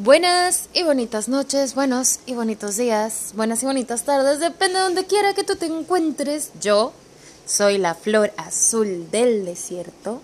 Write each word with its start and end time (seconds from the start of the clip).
Buenas 0.00 0.68
y 0.74 0.84
bonitas 0.84 1.28
noches, 1.28 1.74
buenos 1.74 2.20
y 2.24 2.34
bonitos 2.34 2.76
días, 2.76 3.32
buenas 3.34 3.64
y 3.64 3.66
bonitas 3.66 4.04
tardes, 4.04 4.38
depende 4.38 4.78
de 4.78 4.84
donde 4.84 5.06
quiera 5.06 5.34
que 5.34 5.42
tú 5.42 5.56
te 5.56 5.66
encuentres. 5.66 6.52
Yo 6.60 6.92
soy 7.46 7.78
la 7.78 7.96
flor 7.96 8.32
azul 8.36 9.10
del 9.10 9.44
desierto. 9.44 10.22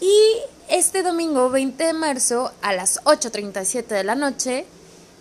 Y 0.00 0.14
este 0.68 1.02
domingo 1.02 1.50
20 1.50 1.82
de 1.82 1.92
marzo 1.94 2.52
a 2.62 2.72
las 2.72 3.02
8.37 3.02 3.86
de 3.86 4.04
la 4.04 4.14
noche, 4.14 4.66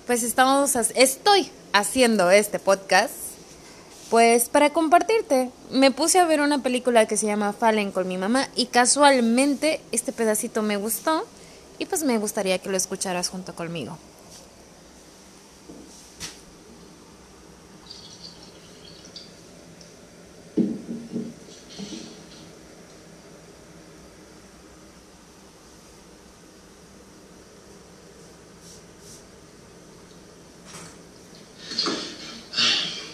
pues 0.05 0.21
estamos, 0.21 0.75
estoy 0.75 1.49
haciendo 1.73 2.29
este 2.29 2.59
podcast, 2.59 3.15
pues 4.11 4.47
para 4.47 4.69
compartirte. 4.69 5.49
Me 5.71 5.89
puse 5.89 6.19
a 6.19 6.25
ver 6.25 6.41
una 6.41 6.61
película 6.61 7.07
que 7.07 7.17
se 7.17 7.25
llama 7.25 7.53
Fallen 7.53 7.91
con 7.91 8.07
mi 8.07 8.19
mamá 8.19 8.47
y 8.55 8.67
casualmente 8.67 9.81
este 9.91 10.11
pedacito 10.11 10.61
me 10.61 10.77
gustó 10.77 11.25
y 11.79 11.85
pues 11.85 12.03
me 12.03 12.17
gustaría 12.17 12.59
que 12.59 12.69
lo 12.69 12.77
escucharas 12.77 13.29
junto 13.29 13.55
conmigo. 13.55 13.97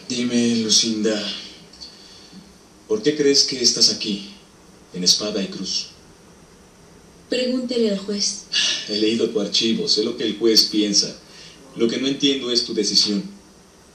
Dime, 0.09 0.55
Lucinda, 0.58 1.22
¿por 2.88 3.03
qué 3.03 3.16
crees 3.16 3.44
que 3.44 3.61
estás 3.61 3.91
aquí, 3.91 4.34
en 4.94 5.03
espada 5.03 5.41
y 5.41 5.47
cruz? 5.47 5.95
Pregúntele 7.29 7.91
al 7.91 7.97
juez. 7.97 8.43
He 8.88 8.97
leído 8.97 9.29
tu 9.29 9.41
archivo, 9.41 9.88
sé 9.88 10.03
lo 10.03 10.16
que 10.16 10.25
el 10.25 10.38
juez 10.38 10.63
piensa. 10.63 11.16
Lo 11.75 11.88
que 11.88 11.97
no 11.97 12.07
entiendo 12.07 12.52
es 12.52 12.66
tu 12.66 12.73
decisión. 12.73 13.23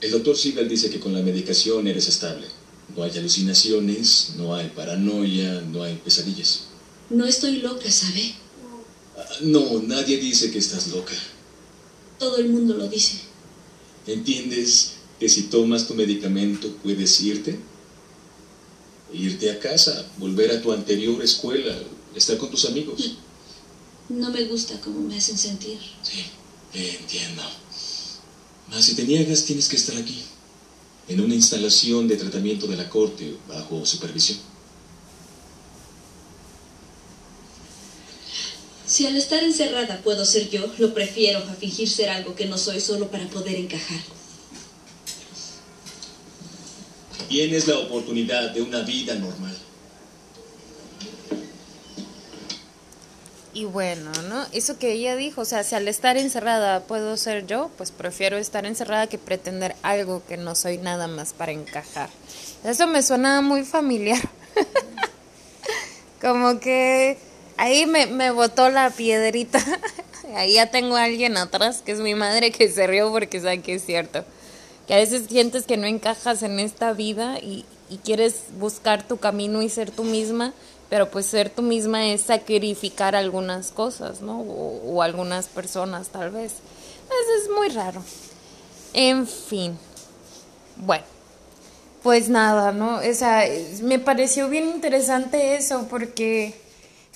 El 0.01 0.11
doctor 0.11 0.35
Sigal 0.35 0.67
dice 0.67 0.89
que 0.89 0.99
con 0.99 1.13
la 1.13 1.21
medicación 1.21 1.87
eres 1.87 2.07
estable. 2.07 2.47
No 2.95 3.03
hay 3.03 3.17
alucinaciones, 3.17 4.33
no 4.37 4.53
hay 4.53 4.69
paranoia, 4.75 5.61
no 5.61 5.83
hay 5.83 5.95
pesadillas. 5.95 6.65
No 7.09 7.25
estoy 7.25 7.57
loca, 7.57 7.89
¿sabe? 7.89 8.33
Ah, 9.17 9.25
no, 9.41 9.81
nadie 9.81 10.17
dice 10.17 10.51
que 10.51 10.59
estás 10.59 10.87
loca. 10.87 11.13
Todo 12.19 12.37
el 12.37 12.49
mundo 12.49 12.75
lo 12.75 12.87
dice. 12.87 13.21
¿Entiendes 14.07 14.93
que 15.19 15.29
si 15.29 15.43
tomas 15.43 15.87
tu 15.87 15.93
medicamento 15.93 16.75
puedes 16.83 17.21
irte? 17.21 17.57
Irte 19.13 19.51
a 19.51 19.59
casa, 19.59 20.09
volver 20.17 20.51
a 20.51 20.61
tu 20.61 20.71
anterior 20.71 21.21
escuela, 21.23 21.75
estar 22.15 22.37
con 22.37 22.49
tus 22.49 22.65
amigos. 22.65 23.17
No 24.09 24.29
me 24.29 24.43
gusta 24.43 24.79
cómo 24.81 24.99
me 25.01 25.17
hacen 25.17 25.37
sentir. 25.37 25.79
Sí, 26.01 26.25
entiendo. 26.73 27.43
Mas 28.69 28.85
si 28.85 28.95
te 28.95 29.03
niegas, 29.03 29.43
tienes 29.43 29.67
que 29.67 29.75
estar 29.75 29.95
aquí, 29.97 30.23
en 31.07 31.21
una 31.21 31.35
instalación 31.35 32.07
de 32.07 32.17
tratamiento 32.17 32.67
de 32.67 32.77
la 32.77 32.89
corte, 32.89 33.35
bajo 33.47 33.85
supervisión. 33.85 34.39
Si 38.85 39.05
al 39.05 39.15
estar 39.15 39.41
encerrada 39.41 40.01
puedo 40.03 40.25
ser 40.25 40.49
yo, 40.49 40.69
lo 40.77 40.93
prefiero 40.93 41.39
a 41.39 41.53
fingir 41.53 41.89
ser 41.89 42.09
algo 42.09 42.35
que 42.35 42.45
no 42.45 42.57
soy 42.57 42.81
solo 42.81 43.09
para 43.09 43.25
poder 43.29 43.55
encajar. 43.55 44.01
Tienes 47.29 47.67
la 47.67 47.77
oportunidad 47.79 48.51
de 48.51 48.61
una 48.61 48.81
vida 48.81 49.15
normal. 49.15 49.57
Y 53.53 53.65
bueno, 53.65 54.11
¿no? 54.29 54.45
Eso 54.53 54.79
que 54.79 54.93
ella 54.93 55.17
dijo, 55.17 55.41
o 55.41 55.45
sea, 55.45 55.63
si 55.63 55.75
al 55.75 55.87
estar 55.89 56.15
encerrada 56.15 56.81
puedo 56.81 57.17
ser 57.17 57.45
yo, 57.47 57.69
pues 57.77 57.91
prefiero 57.91 58.37
estar 58.37 58.65
encerrada 58.65 59.07
que 59.07 59.17
pretender 59.17 59.75
algo 59.81 60.23
que 60.25 60.37
no 60.37 60.55
soy 60.55 60.77
nada 60.77 61.07
más 61.07 61.33
para 61.33 61.51
encajar. 61.51 62.09
Eso 62.63 62.87
me 62.87 63.03
suena 63.03 63.41
muy 63.41 63.63
familiar. 63.63 64.21
Como 66.21 66.61
que 66.61 67.17
ahí 67.57 67.85
me, 67.87 68.05
me 68.05 68.31
botó 68.31 68.69
la 68.69 68.89
piedrita. 68.89 69.59
ahí 70.35 70.53
ya 70.53 70.71
tengo 70.71 70.95
a 70.95 71.03
alguien 71.03 71.35
atrás, 71.35 71.81
que 71.85 71.91
es 71.91 71.99
mi 71.99 72.15
madre, 72.15 72.51
que 72.51 72.69
se 72.69 72.87
rió 72.87 73.11
porque 73.11 73.41
sabe 73.41 73.61
que 73.61 73.75
es 73.75 73.85
cierto. 73.85 74.23
Que 74.87 74.93
a 74.93 74.97
veces 74.97 75.23
sientes 75.27 75.65
que 75.65 75.75
no 75.75 75.87
encajas 75.87 76.41
en 76.43 76.57
esta 76.61 76.93
vida 76.93 77.37
y, 77.39 77.65
y 77.89 77.97
quieres 77.97 78.43
buscar 78.57 79.05
tu 79.05 79.17
camino 79.17 79.61
y 79.61 79.67
ser 79.67 79.91
tú 79.91 80.05
misma 80.05 80.53
pero 80.91 81.09
pues 81.09 81.25
ser 81.25 81.49
tú 81.49 81.61
misma 81.61 82.07
es 82.07 82.23
sacrificar 82.23 83.15
algunas 83.15 83.71
cosas, 83.71 84.19
¿no? 84.19 84.41
O, 84.41 85.01
algunas 85.01 85.47
personas 85.47 86.09
tal 86.09 86.31
vez. 86.31 86.51
Eso 86.51 87.43
es 87.43 87.49
muy 87.57 87.69
raro. 87.69 88.03
En 88.93 89.25
fin. 89.25 89.77
Bueno. 90.75 91.05
Pues 92.03 92.27
nada, 92.27 92.73
¿no? 92.73 92.97
O 92.97 93.13
sea, 93.13 93.45
me 93.83 93.99
pareció 93.99 94.49
bien 94.49 94.67
interesante 94.67 95.55
eso 95.55 95.87
porque 95.89 96.59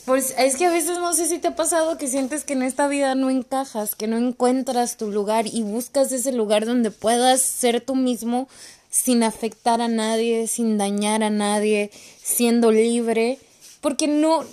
pues 0.06 0.34
es 0.38 0.56
que 0.56 0.68
a 0.68 0.72
veces 0.72 1.00
no 1.00 1.12
sé 1.14 1.26
si 1.26 1.40
te 1.40 1.50
ha 1.50 1.56
pasado 1.58 1.98
que 1.98 2.08
sientes 2.08 2.46
que 2.46 2.54
en 2.54 2.64
esta 2.64 2.88
vida 2.88 3.14
no 3.14 3.30
encajas, 3.30 3.96
que 3.96 4.08
no 4.08 4.16
encuentras 4.16 4.96
tu 4.96 5.12
lugar 5.12 5.48
y 5.48 5.64
buscas 5.64 6.14
ese 6.14 6.32
lugar 6.32 6.66
donde 6.66 6.92
puedas 6.92 7.42
ser 7.42 7.82
tú 7.82 7.96
mismo 7.96 8.48
sin 8.90 9.22
afectar 9.22 9.82
a 9.82 9.90
nadie, 9.90 10.48
sin 10.48 10.78
dañar 10.78 11.24
a 11.24 11.30
nadie, 11.30 11.92
siendo 12.24 12.72
libre 12.72 13.40
porque 13.86 14.08
no, 14.08 14.44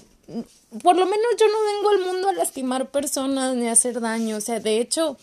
por 0.82 0.94
lo 0.94 1.06
menos 1.06 1.26
yo 1.40 1.46
no 1.48 1.64
vengo 1.64 1.88
al 1.88 2.12
mundo 2.12 2.28
a 2.28 2.32
lastimar 2.34 2.90
personas 2.90 3.56
ni 3.56 3.66
a 3.66 3.72
hacer 3.72 3.98
daño, 3.98 4.36
o 4.36 4.40
sea, 4.42 4.60
de 4.60 4.78
hecho, 4.78 5.16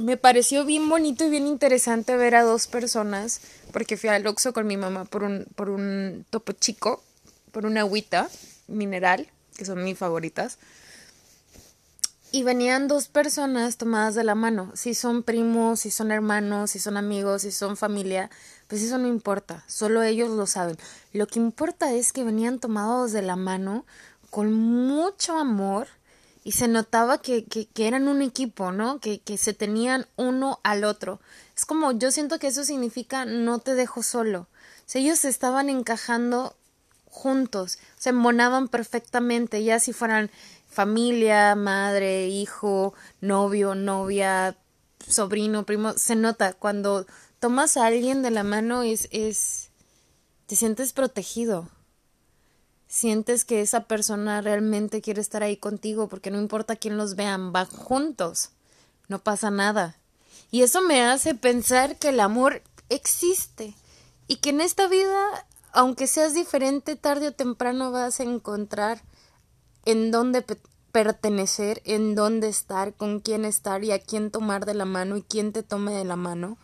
me 0.00 0.16
pareció 0.16 0.64
bien 0.64 0.88
bonito 0.88 1.24
y 1.24 1.30
bien 1.30 1.48
interesante 1.48 2.16
ver 2.16 2.36
a 2.36 2.44
dos 2.44 2.68
personas, 2.68 3.40
porque 3.72 3.96
fui 3.96 4.08
al 4.08 4.24
Oxxo 4.24 4.52
con 4.52 4.68
mi 4.68 4.76
mamá 4.76 5.04
por 5.04 5.24
un, 5.24 5.46
por 5.56 5.68
un 5.68 6.24
topo 6.30 6.52
chico, 6.52 7.02
por 7.50 7.66
una 7.66 7.80
agüita 7.80 8.28
mineral, 8.68 9.26
que 9.56 9.64
son 9.64 9.82
mis 9.82 9.98
favoritas, 9.98 10.58
y 12.30 12.44
venían 12.44 12.86
dos 12.86 13.08
personas 13.08 13.78
tomadas 13.78 14.14
de 14.14 14.22
la 14.22 14.36
mano. 14.36 14.70
Si 14.74 14.94
son 14.94 15.24
primos, 15.24 15.80
si 15.80 15.90
son 15.90 16.12
hermanos, 16.12 16.70
si 16.70 16.78
son 16.78 16.96
amigos, 16.96 17.42
si 17.42 17.50
son 17.50 17.76
familia, 17.76 18.30
pues 18.68 18.82
eso 18.82 18.98
no 18.98 19.06
importa, 19.06 19.64
solo 19.66 20.02
ellos 20.02 20.30
lo 20.30 20.46
saben. 20.46 20.76
Lo 21.12 21.26
que 21.26 21.38
importa 21.38 21.92
es 21.92 22.12
que 22.12 22.24
venían 22.24 22.58
tomados 22.58 23.12
de 23.12 23.22
la 23.22 23.36
mano 23.36 23.84
con 24.30 24.52
mucho 24.52 25.38
amor 25.38 25.88
y 26.42 26.52
se 26.52 26.68
notaba 26.68 27.18
que, 27.18 27.44
que, 27.44 27.66
que 27.66 27.88
eran 27.88 28.06
un 28.08 28.22
equipo, 28.22 28.70
¿no? 28.72 29.00
Que, 29.00 29.20
que 29.20 29.36
se 29.36 29.52
tenían 29.52 30.06
uno 30.16 30.60
al 30.62 30.84
otro. 30.84 31.20
Es 31.56 31.64
como, 31.64 31.92
yo 31.92 32.10
siento 32.10 32.38
que 32.38 32.48
eso 32.48 32.64
significa 32.64 33.24
no 33.24 33.58
te 33.58 33.74
dejo 33.74 34.02
solo. 34.02 34.40
O 34.40 34.84
sea, 34.88 35.00
ellos 35.00 35.24
estaban 35.24 35.70
encajando 35.70 36.56
juntos, 37.16 37.78
se 37.98 38.12
monaban 38.12 38.68
perfectamente, 38.68 39.64
ya 39.64 39.80
si 39.80 39.92
fueran 39.92 40.30
familia, 40.68 41.54
madre, 41.54 42.28
hijo, 42.28 42.94
novio, 43.20 43.74
novia, 43.74 44.56
sobrino, 45.08 45.64
primo, 45.64 45.94
se 45.94 46.14
nota 46.14 46.52
cuando 46.52 47.06
tomas 47.38 47.76
a 47.76 47.86
alguien 47.86 48.22
de 48.22 48.30
la 48.30 48.42
mano 48.42 48.82
es 48.82 49.08
es 49.10 49.70
te 50.46 50.56
sientes 50.56 50.92
protegido. 50.92 51.68
Sientes 52.88 53.44
que 53.44 53.60
esa 53.60 53.84
persona 53.84 54.40
realmente 54.40 55.00
quiere 55.02 55.20
estar 55.20 55.42
ahí 55.42 55.56
contigo 55.56 56.08
porque 56.08 56.30
no 56.30 56.38
importa 56.38 56.76
quién 56.76 56.96
los 56.96 57.16
vean, 57.16 57.52
van 57.52 57.66
juntos. 57.66 58.50
No 59.08 59.18
pasa 59.18 59.50
nada. 59.50 59.96
Y 60.50 60.62
eso 60.62 60.80
me 60.82 61.02
hace 61.02 61.34
pensar 61.34 61.98
que 61.98 62.10
el 62.10 62.20
amor 62.20 62.62
existe 62.88 63.74
y 64.28 64.36
que 64.36 64.50
en 64.50 64.60
esta 64.60 64.86
vida, 64.86 65.46
aunque 65.72 66.06
seas 66.06 66.34
diferente, 66.34 66.94
tarde 66.94 67.28
o 67.28 67.32
temprano 67.32 67.90
vas 67.90 68.20
a 68.20 68.24
encontrar 68.24 69.02
en 69.84 70.12
dónde 70.12 70.44
pertenecer, 70.92 71.82
en 71.84 72.14
dónde 72.14 72.48
estar, 72.48 72.94
con 72.94 73.20
quién 73.20 73.44
estar 73.44 73.82
y 73.84 73.90
a 73.90 73.98
quién 73.98 74.30
tomar 74.30 74.64
de 74.64 74.74
la 74.74 74.84
mano 74.84 75.16
y 75.16 75.22
quién 75.22 75.52
te 75.52 75.62
tome 75.62 75.92
de 75.92 76.04
la 76.04 76.16
mano. 76.16 76.56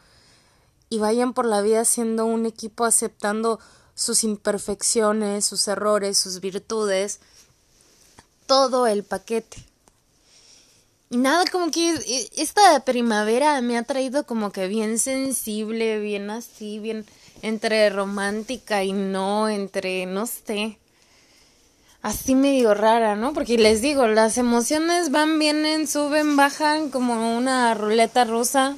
Y 0.93 0.99
vayan 0.99 1.33
por 1.33 1.47
la 1.47 1.63
vida 1.63 1.87
siendo 1.87 2.27
un 2.27 2.45
equipo 2.45 2.85
aceptando 2.85 3.59
sus 3.95 4.25
imperfecciones, 4.25 5.47
sus 5.47 5.67
errores, 5.67 6.19
sus 6.19 6.41
virtudes, 6.41 7.21
todo 8.47 8.87
el 8.87 9.03
paquete. 9.03 9.57
Y 11.09 11.17
nada, 11.17 11.45
como 11.51 11.71
que 11.71 11.95
e, 11.95 12.29
esta 12.37 12.85
primavera 12.85 13.59
me 13.63 13.79
ha 13.79 13.85
traído 13.85 14.27
como 14.27 14.53
que 14.53 14.69
bien 14.69 14.99
sensible, 14.99 15.99
bien 15.99 16.29
así, 16.29 16.79
bien 16.79 17.07
entre 17.41 17.89
romántica 17.89 18.85
y 18.85 18.93
no, 18.93 19.49
entre, 19.49 20.05
no 20.05 20.27
sé, 20.27 20.79
así 22.03 22.35
medio 22.35 22.75
rara, 22.75 23.17
¿no? 23.17 23.33
Porque 23.33 23.57
les 23.57 23.81
digo, 23.81 24.09
las 24.09 24.37
emociones 24.37 25.11
van, 25.11 25.39
vienen, 25.39 25.89
suben, 25.89 26.37
bajan 26.37 26.91
como 26.91 27.35
una 27.35 27.73
ruleta 27.73 28.25
rusa. 28.27 28.77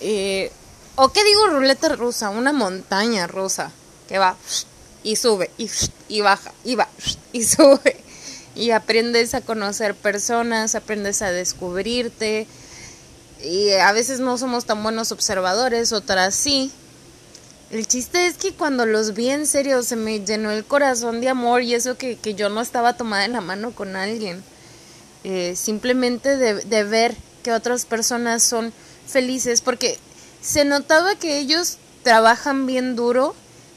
Eh, 0.00 0.50
¿O 0.94 1.08
qué 1.08 1.24
digo 1.24 1.46
ruleta 1.46 1.88
rusa? 1.90 2.28
Una 2.30 2.52
montaña 2.52 3.26
rusa 3.26 3.70
que 4.08 4.18
va 4.18 4.36
y 5.02 5.16
sube 5.16 5.50
y, 5.56 5.70
y 6.08 6.20
baja 6.20 6.52
y 6.64 6.74
va 6.74 6.88
y 7.32 7.44
sube. 7.46 7.96
y 8.54 8.70
aprendes 8.72 9.34
a 9.34 9.40
conocer 9.40 9.94
personas, 9.94 10.74
aprendes 10.74 11.22
a 11.22 11.32
descubrirte 11.32 12.46
y 13.42 13.70
a 13.70 13.90
veces 13.92 14.20
no 14.20 14.36
somos 14.38 14.66
tan 14.66 14.82
buenos 14.82 15.12
observadores, 15.12 15.92
otras 15.92 16.34
sí. 16.34 16.70
El 17.70 17.86
chiste 17.86 18.26
es 18.26 18.36
que 18.36 18.52
cuando 18.52 18.84
los 18.84 19.14
vi 19.14 19.30
en 19.30 19.46
serio 19.46 19.82
se 19.82 19.96
me 19.96 20.20
llenó 20.20 20.50
el 20.50 20.64
corazón 20.64 21.22
de 21.22 21.30
amor 21.30 21.62
y 21.62 21.74
eso 21.74 21.96
que, 21.96 22.16
que 22.16 22.34
yo 22.34 22.50
no 22.50 22.60
estaba 22.60 22.98
tomada 22.98 23.24
en 23.24 23.32
la 23.32 23.40
mano 23.40 23.74
con 23.74 23.96
alguien. 23.96 24.44
Eh, 25.24 25.54
simplemente 25.56 26.36
de, 26.36 26.54
de 26.56 26.84
ver 26.84 27.16
que 27.42 27.52
otras 27.52 27.86
personas 27.86 28.42
son 28.42 28.74
felices 29.06 29.62
porque 29.62 29.98
se 30.42 30.64
notaba 30.64 31.14
que 31.14 31.38
ellos 31.38 31.78
trabajan 32.02 32.66
bien 32.66 32.96
duro, 32.96 33.34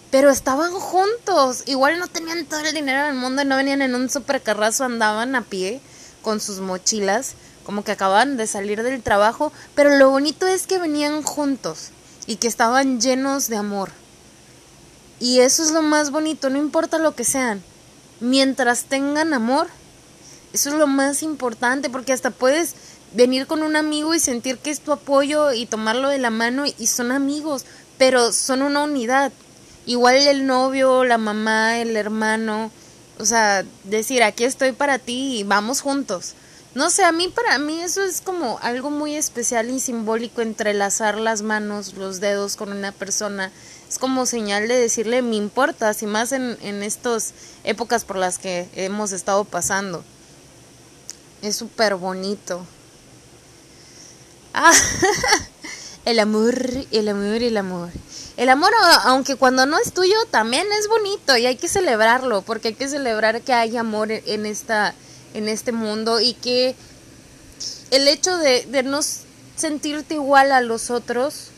pero 0.09 0.31
estaban 0.31 0.71
juntos. 0.71 1.63
Igual 1.67 1.99
no 1.99 2.07
tenían 2.07 2.45
todo 2.45 2.61
el 2.61 2.73
dinero 2.73 3.03
del 3.03 3.13
mundo 3.13 3.43
y 3.43 3.45
no 3.45 3.55
venían 3.55 3.81
en 3.81 3.95
un 3.95 4.09
supercarrazo, 4.09 4.83
andaban 4.83 5.35
a 5.35 5.43
pie 5.43 5.79
con 6.23 6.41
sus 6.41 6.59
mochilas, 6.59 7.35
como 7.63 7.83
que 7.83 7.91
acababan 7.91 8.35
de 8.35 8.47
salir 8.47 8.81
del 8.81 9.03
trabajo, 9.03 9.53
pero 9.75 9.95
lo 9.95 10.09
bonito 10.09 10.47
es 10.47 10.65
que 10.65 10.79
venían 10.79 11.21
juntos 11.21 11.91
y 12.25 12.37
que 12.37 12.47
estaban 12.47 12.99
llenos 12.99 13.47
de 13.47 13.57
amor. 13.57 13.91
Y 15.19 15.41
eso 15.41 15.63
es 15.63 15.71
lo 15.71 15.83
más 15.83 16.09
bonito, 16.09 16.49
no 16.49 16.57
importa 16.57 16.97
lo 16.97 17.15
que 17.15 17.23
sean. 17.23 17.63
Mientras 18.19 18.85
tengan 18.85 19.33
amor, 19.33 19.67
eso 20.51 20.69
es 20.69 20.75
lo 20.75 20.87
más 20.87 21.21
importante, 21.21 21.89
porque 21.89 22.13
hasta 22.13 22.31
puedes 22.31 22.73
venir 23.15 23.47
con 23.47 23.63
un 23.63 23.75
amigo 23.75 24.13
y 24.13 24.19
sentir 24.19 24.57
que 24.57 24.69
es 24.69 24.81
tu 24.81 24.91
apoyo 24.91 25.53
y 25.53 25.65
tomarlo 25.65 26.09
de 26.09 26.17
la 26.17 26.29
mano 26.29 26.65
y 26.65 26.87
son 26.87 27.11
amigos, 27.11 27.65
pero 27.97 28.31
son 28.31 28.61
una 28.61 28.83
unidad. 28.83 29.31
Igual 29.85 30.15
el 30.15 30.45
novio, 30.45 31.03
la 31.05 31.17
mamá, 31.17 31.79
el 31.79 31.95
hermano, 31.95 32.71
o 33.19 33.25
sea, 33.25 33.63
decir, 33.83 34.23
aquí 34.23 34.43
estoy 34.43 34.73
para 34.73 34.99
ti 34.99 35.39
y 35.39 35.43
vamos 35.43 35.81
juntos. 35.81 36.33
No 36.73 36.89
sé, 36.89 37.05
a 37.05 37.13
mí 37.13 37.29
para 37.29 37.57
mí 37.57 37.79
eso 37.79 38.03
es 38.03 38.19
como 38.19 38.59
algo 38.61 38.89
muy 38.89 39.15
especial 39.15 39.69
y 39.69 39.79
simbólico 39.79 40.41
entrelazar 40.41 41.17
las 41.17 41.41
manos, 41.41 41.93
los 41.93 42.19
dedos 42.19 42.57
con 42.57 42.73
una 42.73 42.91
persona. 42.91 43.51
Es 43.87 43.97
como 43.97 44.25
señal 44.25 44.67
de 44.67 44.75
decirle 44.75 45.21
me 45.21 45.37
importas 45.37 46.03
y 46.03 46.07
más 46.07 46.33
en, 46.33 46.57
en 46.61 46.83
estas 46.83 47.33
épocas 47.63 48.03
por 48.03 48.17
las 48.17 48.39
que 48.39 48.67
hemos 48.75 49.13
estado 49.13 49.45
pasando. 49.45 50.03
Es 51.41 51.55
súper 51.55 51.95
bonito. 51.95 52.65
Ah, 54.57 54.71
el 56.05 56.17
amor, 56.17 56.55
el 56.89 57.09
amor, 57.09 57.43
el 57.43 57.57
amor. 57.57 57.89
El 58.37 58.47
amor, 58.47 58.71
aunque 59.03 59.35
cuando 59.35 59.65
no 59.65 59.77
es 59.77 59.91
tuyo, 59.91 60.15
también 60.31 60.65
es 60.79 60.87
bonito 60.87 61.35
y 61.35 61.45
hay 61.45 61.57
que 61.57 61.67
celebrarlo, 61.67 62.41
porque 62.41 62.69
hay 62.69 62.73
que 62.75 62.87
celebrar 62.87 63.41
que 63.41 63.51
hay 63.51 63.75
amor 63.75 64.13
en, 64.13 64.45
esta, 64.45 64.95
en 65.33 65.49
este 65.49 65.73
mundo 65.73 66.21
y 66.21 66.35
que 66.35 66.73
el 67.91 68.07
hecho 68.07 68.37
de, 68.37 68.65
de 68.67 68.83
no 68.83 69.01
sentirte 69.57 70.13
igual 70.13 70.53
a 70.53 70.61
los 70.61 70.89
otros, 70.89 71.49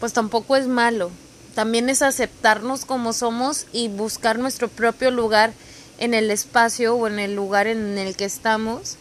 pues 0.00 0.14
tampoco 0.14 0.56
es 0.56 0.66
malo. 0.66 1.10
También 1.54 1.90
es 1.90 2.00
aceptarnos 2.00 2.86
como 2.86 3.12
somos 3.12 3.66
y 3.70 3.88
buscar 3.88 4.38
nuestro 4.38 4.68
propio 4.68 5.10
lugar 5.10 5.52
en 5.98 6.14
el 6.14 6.30
espacio 6.30 6.94
o 6.94 7.06
en 7.06 7.18
el 7.18 7.34
lugar 7.34 7.66
en 7.66 7.98
el 7.98 8.16
que 8.16 8.24
estamos 8.24 8.96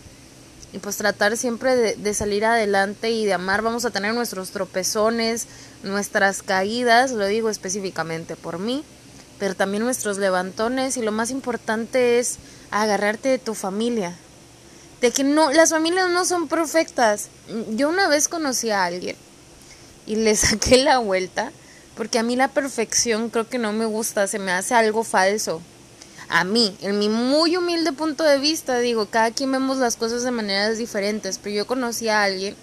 y 0.74 0.80
pues 0.80 0.98
tratar 0.98 1.38
siempre 1.38 1.96
de, 1.96 2.14
salir 2.16 2.44
adelante 2.46 3.12
y 3.12 3.26
de 3.26 3.34
amar. 3.34 3.62
Vamos 3.62 3.86
a 3.86 3.92
tener 3.92 4.14
nuestros 4.16 4.50
tropezones, 4.50 5.46
nuestras 5.84 6.42
caídas, 6.42 7.12
lo 7.12 7.28
digo 7.28 7.50
específicamente 7.50 8.36
por 8.36 8.58
mí, 8.58 8.84
pero 9.40 9.56
también 9.56 9.84
nuestros 9.84 10.18
levantones 10.18 10.98
y 10.98 11.04
lo 11.04 11.12
más 11.12 11.30
importante 11.30 12.20
es 12.20 12.38
agarrarte 12.72 13.30
de 13.30 13.38
tu 13.38 13.54
familia. 13.54 14.16
De 15.00 15.12
que 15.12 15.24
no, 15.24 15.52
las 15.52 15.70
familias 15.70 16.10
no 16.10 16.26
son 16.26 16.48
perfectas. 16.48 17.28
Yo 17.70 17.90
una 17.90 18.08
vez 18.08 18.28
conocí 18.28 18.72
a 18.72 18.84
alguien 18.84 19.16
y 20.08 20.16
le 20.16 20.36
saqué 20.36 20.78
la 20.78 20.98
vuelta 20.98 21.52
porque 21.96 22.18
a 22.18 22.24
mí 22.24 22.36
la 22.36 22.48
perfección 22.48 23.30
creo 23.30 23.48
que 23.48 23.60
no 23.60 23.74
me 23.74 23.86
gusta, 23.86 24.26
se 24.26 24.40
me 24.40 24.52
hace 24.52 24.74
algo 24.74 25.04
falso 25.04 25.62
a 26.34 26.44
mí, 26.46 26.76
en 26.82 26.98
mi 26.98 27.10
muy 27.10 27.56
humilde 27.56 27.92
punto 27.92 28.24
de 28.24 28.40
vista, 28.40 28.80
digo, 28.80 29.06
cada 29.06 29.30
quien 29.30 29.52
vemos 29.52 29.78
las 29.78 29.98
cosas 29.98 30.24
de 30.24 30.32
maneras 30.32 30.80
diferentes, 30.80 31.38
pero 31.38 31.56
yo 31.56 31.68
conocí 31.68 32.10
a 32.10 32.24
alguien 32.24 32.56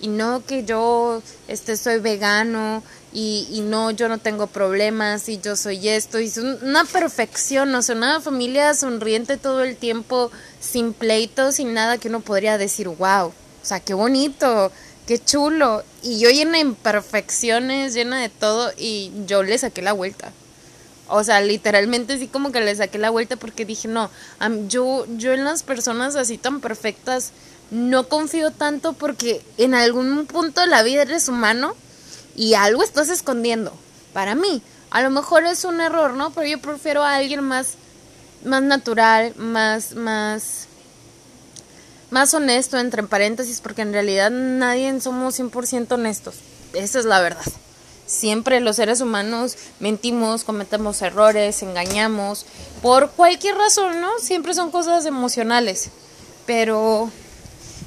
y 0.00 0.06
no 0.06 0.46
que 0.46 0.62
yo 0.62 1.20
este 1.48 1.76
soy 1.76 1.98
vegano 1.98 2.84
y, 3.12 3.48
y 3.50 3.62
no 3.62 3.90
yo 3.90 4.08
no 4.08 4.18
tengo 4.18 4.46
problemas 4.46 5.28
y 5.28 5.40
yo 5.40 5.56
soy 5.56 5.88
esto 5.88 6.20
y 6.20 6.26
es 6.26 6.38
una 6.38 6.84
perfección 6.84 7.74
o 7.74 7.82
sea 7.82 7.96
una 7.96 8.20
familia 8.20 8.72
sonriente 8.74 9.36
todo 9.36 9.64
el 9.64 9.74
tiempo 9.74 10.30
sin 10.60 10.92
pleitos 10.92 11.56
sin 11.56 11.74
nada 11.74 11.98
que 11.98 12.06
uno 12.06 12.20
podría 12.20 12.56
decir 12.56 12.86
wow 12.86 13.26
o 13.26 13.32
sea 13.62 13.80
qué 13.80 13.94
bonito 13.94 14.70
qué 15.08 15.18
chulo 15.18 15.82
y 16.04 16.20
yo 16.20 16.30
llena 16.30 16.52
de 16.52 16.58
imperfecciones 16.60 17.94
llena 17.94 18.20
de 18.20 18.28
todo 18.28 18.70
y 18.78 19.10
yo 19.26 19.42
le 19.42 19.58
saqué 19.58 19.82
la 19.82 19.94
vuelta 19.94 20.32
o 21.08 21.24
sea, 21.24 21.40
literalmente 21.40 22.18
sí 22.18 22.28
como 22.28 22.52
que 22.52 22.60
le 22.60 22.74
saqué 22.74 22.98
la 22.98 23.10
vuelta 23.10 23.36
porque 23.36 23.64
dije, 23.64 23.88
no, 23.88 24.10
yo, 24.68 25.06
yo 25.16 25.32
en 25.32 25.44
las 25.44 25.62
personas 25.62 26.16
así 26.16 26.38
tan 26.38 26.60
perfectas 26.60 27.32
no 27.70 28.08
confío 28.08 28.50
tanto 28.50 28.92
porque 28.92 29.42
en 29.56 29.74
algún 29.74 30.26
punto 30.26 30.60
de 30.60 30.66
la 30.66 30.82
vida 30.82 31.02
eres 31.02 31.28
humano 31.28 31.74
y 32.36 32.54
algo 32.54 32.82
estás 32.82 33.08
escondiendo. 33.08 33.72
Para 34.12 34.34
mí, 34.34 34.62
a 34.90 35.02
lo 35.02 35.10
mejor 35.10 35.44
es 35.44 35.64
un 35.64 35.80
error, 35.80 36.14
¿no? 36.14 36.30
Pero 36.30 36.46
yo 36.46 36.60
prefiero 36.60 37.02
a 37.02 37.16
alguien 37.16 37.42
más, 37.42 37.74
más 38.44 38.62
natural, 38.62 39.34
más, 39.36 39.94
más, 39.94 40.66
más 42.10 42.32
honesto, 42.32 42.78
entre 42.78 43.02
paréntesis, 43.02 43.60
porque 43.60 43.82
en 43.82 43.92
realidad 43.92 44.30
nadie 44.30 44.98
somos 45.00 45.38
100% 45.38 45.92
honestos. 45.92 46.36
Esa 46.72 46.98
es 46.98 47.04
la 47.04 47.20
verdad. 47.20 47.44
Siempre 48.08 48.60
los 48.60 48.76
seres 48.76 49.02
humanos 49.02 49.58
mentimos, 49.80 50.42
cometemos 50.42 51.02
errores, 51.02 51.62
engañamos, 51.62 52.46
por 52.80 53.10
cualquier 53.10 53.54
razón, 53.54 54.00
¿no? 54.00 54.08
Siempre 54.18 54.54
son 54.54 54.70
cosas 54.70 55.04
emocionales. 55.04 55.90
Pero, 56.46 57.10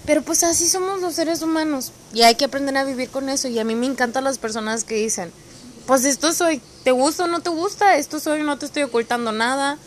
pero 0.06 0.22
pues 0.22 0.44
así 0.44 0.70
somos 0.70 1.02
los 1.02 1.16
seres 1.16 1.42
humanos 1.42 1.92
y 2.14 2.22
hay 2.22 2.36
que 2.36 2.46
aprender 2.46 2.78
a 2.78 2.84
vivir 2.84 3.10
con 3.10 3.30
eso. 3.30 3.48
Y 3.48 3.58
a 3.58 3.64
mí 3.64 3.74
me 3.74 3.88
encantan 3.88 4.24
las 4.24 4.38
personas 4.38 4.84
que 4.84 4.94
dicen, 4.94 5.32
pues 5.88 6.06
esto 6.06 6.32
soy, 6.34 6.62
¿te 6.84 6.92
gusta 6.92 7.24
o 7.24 7.28
no 7.28 7.40
te 7.40 7.50
gusta? 7.50 7.98
Esto 7.98 8.20
soy, 8.20 8.44
no 8.44 8.60
te 8.60 8.68
estoy 8.68 8.84
ocultando 8.84 9.32
nada. 9.32 9.80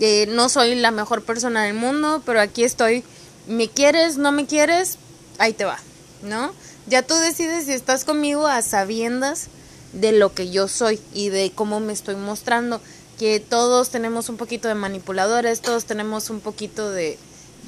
Eh, 0.00 0.26
no 0.30 0.48
soy 0.48 0.74
la 0.74 0.90
mejor 0.90 1.22
persona 1.22 1.62
del 1.62 1.74
mundo, 1.74 2.24
pero 2.26 2.40
aquí 2.40 2.64
estoy. 2.64 3.04
¿Me 3.46 3.68
quieres? 3.68 4.16
¿No 4.16 4.32
me 4.32 4.46
quieres? 4.46 4.98
Ahí 5.38 5.52
te 5.52 5.64
va, 5.64 5.78
¿no? 6.24 6.52
Ya 6.88 7.02
tú 7.02 7.14
decides 7.14 7.66
si 7.66 7.72
estás 7.72 8.04
conmigo 8.04 8.48
a 8.48 8.62
sabiendas 8.62 9.46
de 9.92 10.12
lo 10.12 10.32
que 10.34 10.50
yo 10.50 10.68
soy 10.68 11.00
y 11.12 11.30
de 11.30 11.52
cómo 11.54 11.80
me 11.80 11.92
estoy 11.92 12.16
mostrando. 12.16 12.80
Que 13.18 13.40
todos 13.40 13.90
tenemos 13.90 14.28
un 14.28 14.36
poquito 14.36 14.68
de 14.68 14.74
manipuladores, 14.74 15.60
todos 15.60 15.84
tenemos 15.84 16.30
un 16.30 16.40
poquito 16.40 16.90
de, 16.90 17.18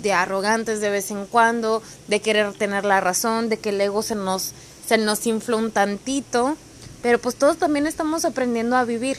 de 0.03 0.13
arrogantes 0.13 0.81
de 0.81 0.91
vez 0.91 1.11
en 1.11 1.27
cuando, 1.27 1.83
de 2.09 2.21
querer 2.21 2.53
tener 2.55 2.85
la 2.85 3.01
razón, 3.01 3.49
de 3.49 3.59
que 3.59 3.71
el 3.71 3.81
ego 3.81 4.03
se 4.03 4.15
nos, 4.15 4.53
se 4.87 4.99
nos 4.99 5.27
infla 5.27 5.57
un 5.57 5.71
tantito. 5.71 6.57
Pero 7.03 7.19
pues 7.19 7.35
todos 7.35 7.59
también 7.59 7.87
estamos 7.87 8.25
aprendiendo 8.25 8.77
a 8.77 8.85
vivir 8.85 9.19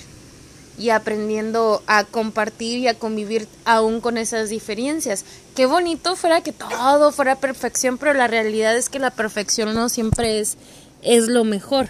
y 0.78 0.90
aprendiendo 0.90 1.84
a 1.86 2.04
compartir 2.04 2.80
y 2.80 2.88
a 2.88 2.98
convivir 2.98 3.48
aún 3.66 4.02
con 4.02 4.18
esas 4.18 4.50
diferencias. 4.50 5.26
Qué 5.56 5.68
bonito 5.68 6.16
fuera 6.16 6.42
que 6.42 6.54
todo 6.54 7.12
fuera 7.12 7.36
perfección, 7.36 8.00
pero 8.00 8.14
la 8.14 8.28
realidad 8.28 8.76
es 8.76 8.90
que 8.90 8.98
la 8.98 9.12
perfección 9.12 9.76
no 9.76 9.90
siempre 9.90 10.40
es, 10.40 10.58
es 11.04 11.28
lo 11.28 11.44
mejor. 11.44 11.90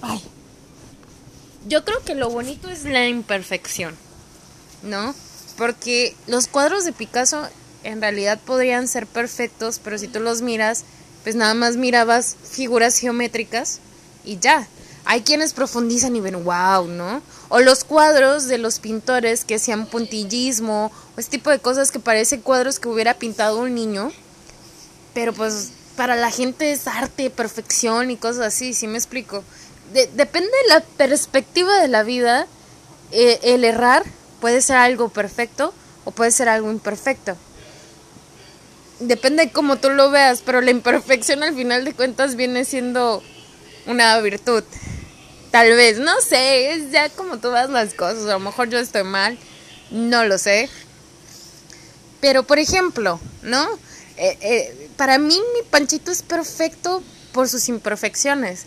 Ay 0.00 0.22
yo 1.68 1.84
creo 1.84 2.02
que 2.04 2.14
lo 2.14 2.30
bonito 2.30 2.68
es 2.68 2.84
la 2.84 3.06
imperfección, 3.06 3.94
¿no? 4.82 5.14
Porque 5.56 6.14
los 6.26 6.46
cuadros 6.46 6.84
de 6.84 6.92
Picasso 6.92 7.46
en 7.82 8.00
realidad 8.00 8.38
podrían 8.44 8.88
ser 8.88 9.06
perfectos, 9.06 9.80
pero 9.82 9.98
si 9.98 10.08
tú 10.08 10.20
los 10.20 10.42
miras, 10.42 10.84
pues 11.22 11.34
nada 11.34 11.54
más 11.54 11.76
mirabas 11.76 12.36
figuras 12.50 12.98
geométricas 12.98 13.80
y 14.24 14.38
ya. 14.38 14.68
Hay 15.08 15.22
quienes 15.22 15.52
profundizan 15.52 16.16
y 16.16 16.20
ven, 16.20 16.44
wow, 16.44 16.88
¿no? 16.88 17.22
O 17.48 17.60
los 17.60 17.84
cuadros 17.84 18.48
de 18.48 18.58
los 18.58 18.80
pintores 18.80 19.44
que 19.44 19.54
hacían 19.54 19.86
puntillismo, 19.86 20.90
o 21.16 21.20
este 21.20 21.38
tipo 21.38 21.50
de 21.50 21.60
cosas 21.60 21.92
que 21.92 22.00
parecen 22.00 22.40
cuadros 22.40 22.80
que 22.80 22.88
hubiera 22.88 23.14
pintado 23.14 23.60
un 23.60 23.74
niño, 23.74 24.10
pero 25.14 25.32
pues 25.32 25.70
para 25.96 26.16
la 26.16 26.30
gente 26.30 26.72
es 26.72 26.88
arte, 26.88 27.30
perfección 27.30 28.10
y 28.10 28.16
cosas 28.16 28.46
así, 28.46 28.74
¿sí 28.74 28.88
me 28.88 28.98
explico? 28.98 29.44
Depende 29.92 30.48
de 30.48 30.68
la 30.68 30.80
perspectiva 30.80 31.80
de 31.80 31.88
la 31.88 32.02
vida, 32.02 32.46
eh, 33.12 33.38
el 33.42 33.64
errar 33.64 34.04
puede 34.40 34.60
ser 34.60 34.76
algo 34.76 35.08
perfecto 35.08 35.72
o 36.04 36.10
puede 36.10 36.30
ser 36.30 36.48
algo 36.48 36.70
imperfecto. 36.70 37.36
Depende 39.00 39.46
de 39.46 39.52
cómo 39.52 39.76
tú 39.76 39.90
lo 39.90 40.10
veas, 40.10 40.42
pero 40.44 40.60
la 40.60 40.70
imperfección 40.70 41.42
al 41.42 41.54
final 41.54 41.84
de 41.84 41.92
cuentas 41.92 42.36
viene 42.36 42.64
siendo 42.64 43.22
una 43.86 44.18
virtud. 44.20 44.64
Tal 45.50 45.70
vez, 45.70 45.98
no 45.98 46.20
sé, 46.20 46.72
es 46.72 46.90
ya 46.90 47.08
como 47.10 47.38
tú 47.38 47.50
vas 47.50 47.70
las 47.70 47.94
cosas. 47.94 48.24
A 48.24 48.32
lo 48.32 48.40
mejor 48.40 48.68
yo 48.68 48.78
estoy 48.78 49.04
mal, 49.04 49.38
no 49.90 50.24
lo 50.24 50.38
sé. 50.38 50.68
Pero, 52.20 52.42
por 52.42 52.58
ejemplo, 52.58 53.20
¿no? 53.42 53.66
Eh, 54.16 54.38
eh, 54.40 54.90
para 54.96 55.18
mí 55.18 55.38
mi 55.54 55.62
Panchito 55.68 56.10
es 56.10 56.22
perfecto 56.22 57.02
por 57.32 57.48
sus 57.48 57.68
imperfecciones, 57.68 58.64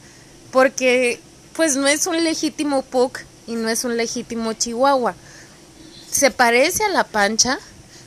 porque 0.52 1.20
pues 1.56 1.76
no 1.76 1.88
es 1.88 2.08
un 2.08 2.24
legítimo 2.24 2.82
Pug 2.84 3.14
y 3.48 3.54
no 3.56 3.70
es 3.70 3.84
un 3.84 3.98
legítimo 3.98 4.54
Chihuahua. 4.54 5.16
Se 6.10 6.32
parece 6.32 6.84
a 6.84 6.90
la 6.90 7.04
Pancha, 7.04 7.60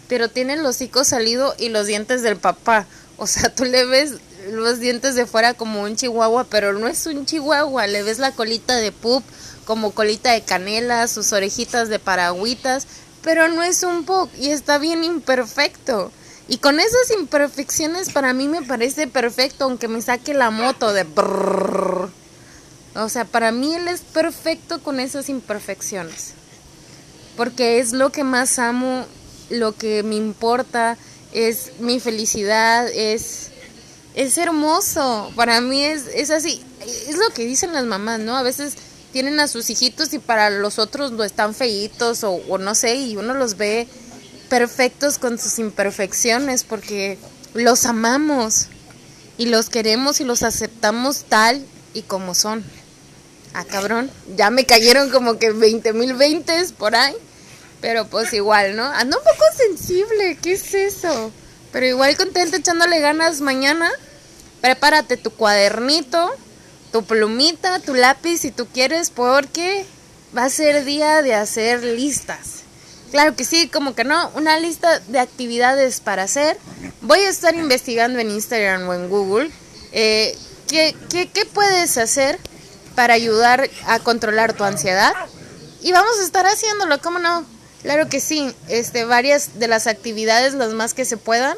pero 0.08 0.28
tiene 0.28 0.54
el 0.54 0.66
hocico 0.66 1.04
salido 1.04 1.54
y 1.58 1.68
los 1.68 1.87
dientes 1.87 2.22
del 2.22 2.37
papá. 2.37 2.87
O 3.16 3.26
sea, 3.26 3.54
tú 3.54 3.64
le 3.64 3.84
ves 3.84 4.14
los 4.50 4.80
dientes 4.80 5.14
de 5.14 5.26
fuera 5.26 5.54
como 5.54 5.82
un 5.82 5.96
chihuahua, 5.96 6.44
pero 6.44 6.72
no 6.72 6.88
es 6.88 7.06
un 7.06 7.26
chihuahua, 7.26 7.87
le 7.87 8.02
ves 8.02 8.18
la 8.18 8.32
colita 8.32 8.76
de 8.76 8.90
pup 8.90 9.22
como 9.64 9.92
colita 9.92 10.32
de 10.32 10.42
canela, 10.42 11.06
sus 11.06 11.32
orejitas 11.32 11.88
de 11.88 11.99
paragüitas, 11.99 12.87
pero 13.22 13.49
no 13.49 13.62
es 13.62 13.82
un 13.84 14.04
pug 14.04 14.28
y 14.38 14.50
está 14.50 14.78
bien 14.78 15.04
imperfecto. 15.04 16.11
Y 16.49 16.58
con 16.58 16.80
esas 16.80 17.11
imperfecciones 17.16 18.11
para 18.11 18.32
mí 18.32 18.49
me 18.49 18.62
parece 18.62 19.06
perfecto, 19.06 19.64
aunque 19.64 19.88
me 19.88 20.02
saque 20.02 20.34
la 20.34 20.50
moto 20.50 20.92
de... 20.92 21.06
O 22.94 23.08
sea, 23.08 23.25
para 23.25 23.52
mí 23.52 23.75
él 23.75 23.88
es 23.88 24.00
perfecto 24.00 24.82
con 24.82 25.00
esas 25.00 25.28
imperfecciones. 25.28 26.34
Porque 27.37 27.78
es 27.78 27.92
lo 27.92 28.12
que 28.12 28.25
más 28.25 28.58
amo, 28.58 29.06
lo 29.49 29.75
que 29.75 30.02
me 30.02 30.16
importa, 30.16 30.99
es 31.32 31.72
mi 31.78 32.00
felicidad, 32.00 32.88
es, 32.88 33.50
es 34.14 34.37
hermoso. 34.37 35.32
Para 35.34 35.61
mí 35.61 35.82
es, 35.82 36.06
es 36.14 36.30
así. 36.30 36.62
Es 37.08 37.16
lo 37.16 37.30
que 37.34 37.46
dicen 37.46 37.72
las 37.72 37.84
mamás, 37.84 38.20
¿no? 38.20 38.37
A 38.37 38.42
veces 38.42 38.75
tienen 39.12 39.40
a 39.40 39.49
sus 39.49 39.70
hijitos 39.70 40.12
y 40.12 40.18
para 40.18 40.50
los 40.50 40.78
otros 40.78 41.12
no 41.12 41.25
están 41.25 41.54
feitos 41.54 42.25
o, 42.25 42.32
o 42.32 42.58
no 42.58 42.75
sé, 42.75 42.96
y 42.96 43.16
uno 43.16 43.34
los 43.34 43.56
ve 43.56 43.87
perfectos 44.49 45.18
con 45.18 45.38
sus 45.38 45.58
imperfecciones 45.58 46.64
porque 46.64 47.18
los 47.54 47.87
amamos 47.87 48.66
y 49.38 49.46
los 49.46 49.70
queremos 49.70 50.20
y 50.20 50.25
los 50.25 50.42
aceptamos 50.42 51.25
tal 51.25 51.64
y 51.94 52.02
como 52.02 52.34
son. 52.34 52.64
Ah, 53.54 53.64
cabrón, 53.64 54.11
ya 54.37 54.50
me 54.50 54.64
cayeron 54.64 55.11
como 55.11 55.38
que 55.38 55.50
20 55.50 55.92
mil 55.92 56.14
veintes 56.14 56.73
por 56.73 56.94
ahí. 56.97 57.14
Pero 57.80 58.06
pues 58.06 58.32
igual, 58.32 58.76
¿no? 58.76 58.85
Ando 58.85 59.18
un 59.18 59.25
poco 59.25 59.44
sensible, 59.56 60.38
¿qué 60.40 60.52
es 60.52 60.73
eso? 60.73 61.32
Pero 61.73 61.87
igual 61.87 62.16
contenta 62.16 62.56
echándole 62.56 63.00
ganas 63.00 63.40
mañana. 63.40 63.90
Prepárate 64.61 65.16
tu 65.16 65.30
cuadernito, 65.30 66.30
tu 66.92 67.04
plumita, 67.04 67.80
tu 67.80 67.94
lápiz 67.94 68.38
si 68.38 68.52
tú 68.52 68.68
quieres, 68.68 69.11
porque 69.11 69.85
va 70.37 70.44
a 70.44 70.50
ser 70.50 70.85
día 70.85 71.23
de 71.23 71.35
hacer 71.35 71.82
listas. 71.82 72.62
Claro 73.11 73.35
que 73.35 73.44
sí, 73.44 73.68
como 73.68 73.94
que 73.94 74.04
no, 74.04 74.30
una 74.37 74.59
lista 74.61 75.00
de 75.00 75.18
actividades 75.18 76.00
para 76.00 76.23
hacer. 76.23 76.56
Voy 77.00 77.18
a 77.18 77.28
estar 77.28 77.54
investigando 77.56 78.21
en 78.21 78.30
Instagram 78.30 78.88
o 78.88 78.94
en 78.94 79.09
Google 79.09 79.50
eh, 79.92 80.35
¿qué, 80.68 80.97
qué, 81.11 81.28
qué 81.28 81.44
puedes 81.44 81.99
hacer 81.99 82.38
para 82.94 83.14
ayudar 83.14 83.68
a 83.87 83.99
controlar 83.99 84.52
tu 84.52 84.64
ansiedad. 84.64 85.12
Y 85.82 85.92
vamos 85.92 86.18
a 86.20 86.25
estar 86.25 86.46
haciéndolo, 86.46 87.00
¿cómo 87.00 87.18
no? 87.18 87.44
Claro 87.82 88.08
que 88.08 88.20
sí, 88.20 88.54
este, 88.68 89.04
varias 89.04 89.58
de 89.58 89.66
las 89.66 89.87
actividades, 89.87 90.54
las 90.54 90.72
más 90.72 90.94
que 90.94 91.04
se 91.04 91.16
puedan, 91.16 91.56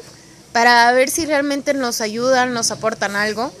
para 0.51 0.91
ver 0.91 1.09
si 1.09 1.25
realmente 1.25 1.73
nos 1.73 2.01
ayudan, 2.01 2.53
nos 2.53 2.71
aportan 2.71 3.15
algo. 3.15 3.51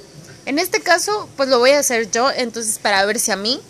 En 0.45 0.57
este 0.59 0.81
caso, 0.81 1.29
pues 1.37 1.49
lo 1.49 1.59
voy 1.59 1.71
a 1.71 1.79
hacer 1.79 2.09
yo, 2.09 2.31
entonces 2.31 2.79
para 2.79 3.05
ver 3.05 3.19
si 3.19 3.31
a 3.31 3.35
mí 3.35 3.61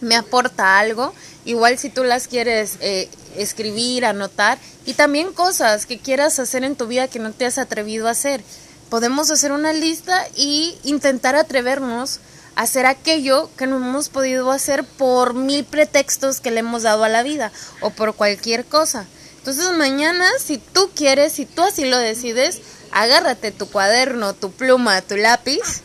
me 0.00 0.16
aporta 0.16 0.78
algo. 0.78 1.14
Igual 1.44 1.78
si 1.78 1.88
tú 1.88 2.04
las 2.04 2.28
quieres 2.28 2.76
eh, 2.80 3.08
escribir, 3.36 4.04
anotar, 4.04 4.58
y 4.84 4.94
también 4.94 5.32
cosas 5.32 5.86
que 5.86 5.98
quieras 5.98 6.38
hacer 6.38 6.64
en 6.64 6.76
tu 6.76 6.86
vida 6.86 7.08
que 7.08 7.18
no 7.18 7.32
te 7.32 7.46
has 7.46 7.56
atrevido 7.56 8.08
a 8.08 8.12
hacer. 8.12 8.42
Podemos 8.90 9.30
hacer 9.30 9.52
una 9.52 9.72
lista 9.72 10.26
y 10.36 10.76
intentar 10.84 11.36
atrevernos 11.36 12.20
hacer 12.60 12.84
aquello 12.84 13.48
que 13.56 13.66
no 13.66 13.76
hemos 13.76 14.10
podido 14.10 14.50
hacer 14.50 14.84
por 14.84 15.32
mil 15.32 15.64
pretextos 15.64 16.40
que 16.40 16.50
le 16.50 16.60
hemos 16.60 16.82
dado 16.82 17.04
a 17.04 17.08
la 17.08 17.22
vida 17.22 17.52
o 17.80 17.88
por 17.88 18.14
cualquier 18.14 18.66
cosa. 18.66 19.06
Entonces 19.38 19.70
mañana, 19.72 20.26
si 20.38 20.58
tú 20.58 20.90
quieres, 20.94 21.32
si 21.32 21.46
tú 21.46 21.62
así 21.62 21.86
lo 21.86 21.96
decides, 21.96 22.60
agárrate 22.92 23.50
tu 23.50 23.66
cuaderno, 23.70 24.34
tu 24.34 24.50
pluma, 24.52 25.00
tu 25.00 25.16
lápiz 25.16 25.80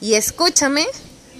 y 0.00 0.14
escúchame 0.14 0.84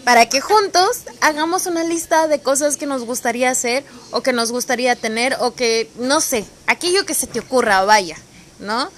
para 0.05 0.29
que 0.29 0.41
juntos 0.41 0.99
hagamos 1.21 1.67
una 1.67 1.83
lista 1.83 2.29
de 2.29 2.39
cosas 2.39 2.77
que 2.77 2.87
nos 2.87 3.03
gustaría 3.03 3.51
hacer 3.51 3.83
o 4.13 4.23
que 4.23 4.33
nos 4.33 4.53
gustaría 4.53 4.95
tener 4.95 5.37
o 5.41 5.53
que, 5.53 5.91
no 5.99 6.21
sé, 6.21 6.45
aquello 6.69 7.05
que 7.05 7.15
se 7.15 7.27
te 7.27 7.41
ocurra, 7.41 7.85
vaya, 7.85 8.17
¿no? 8.61 8.89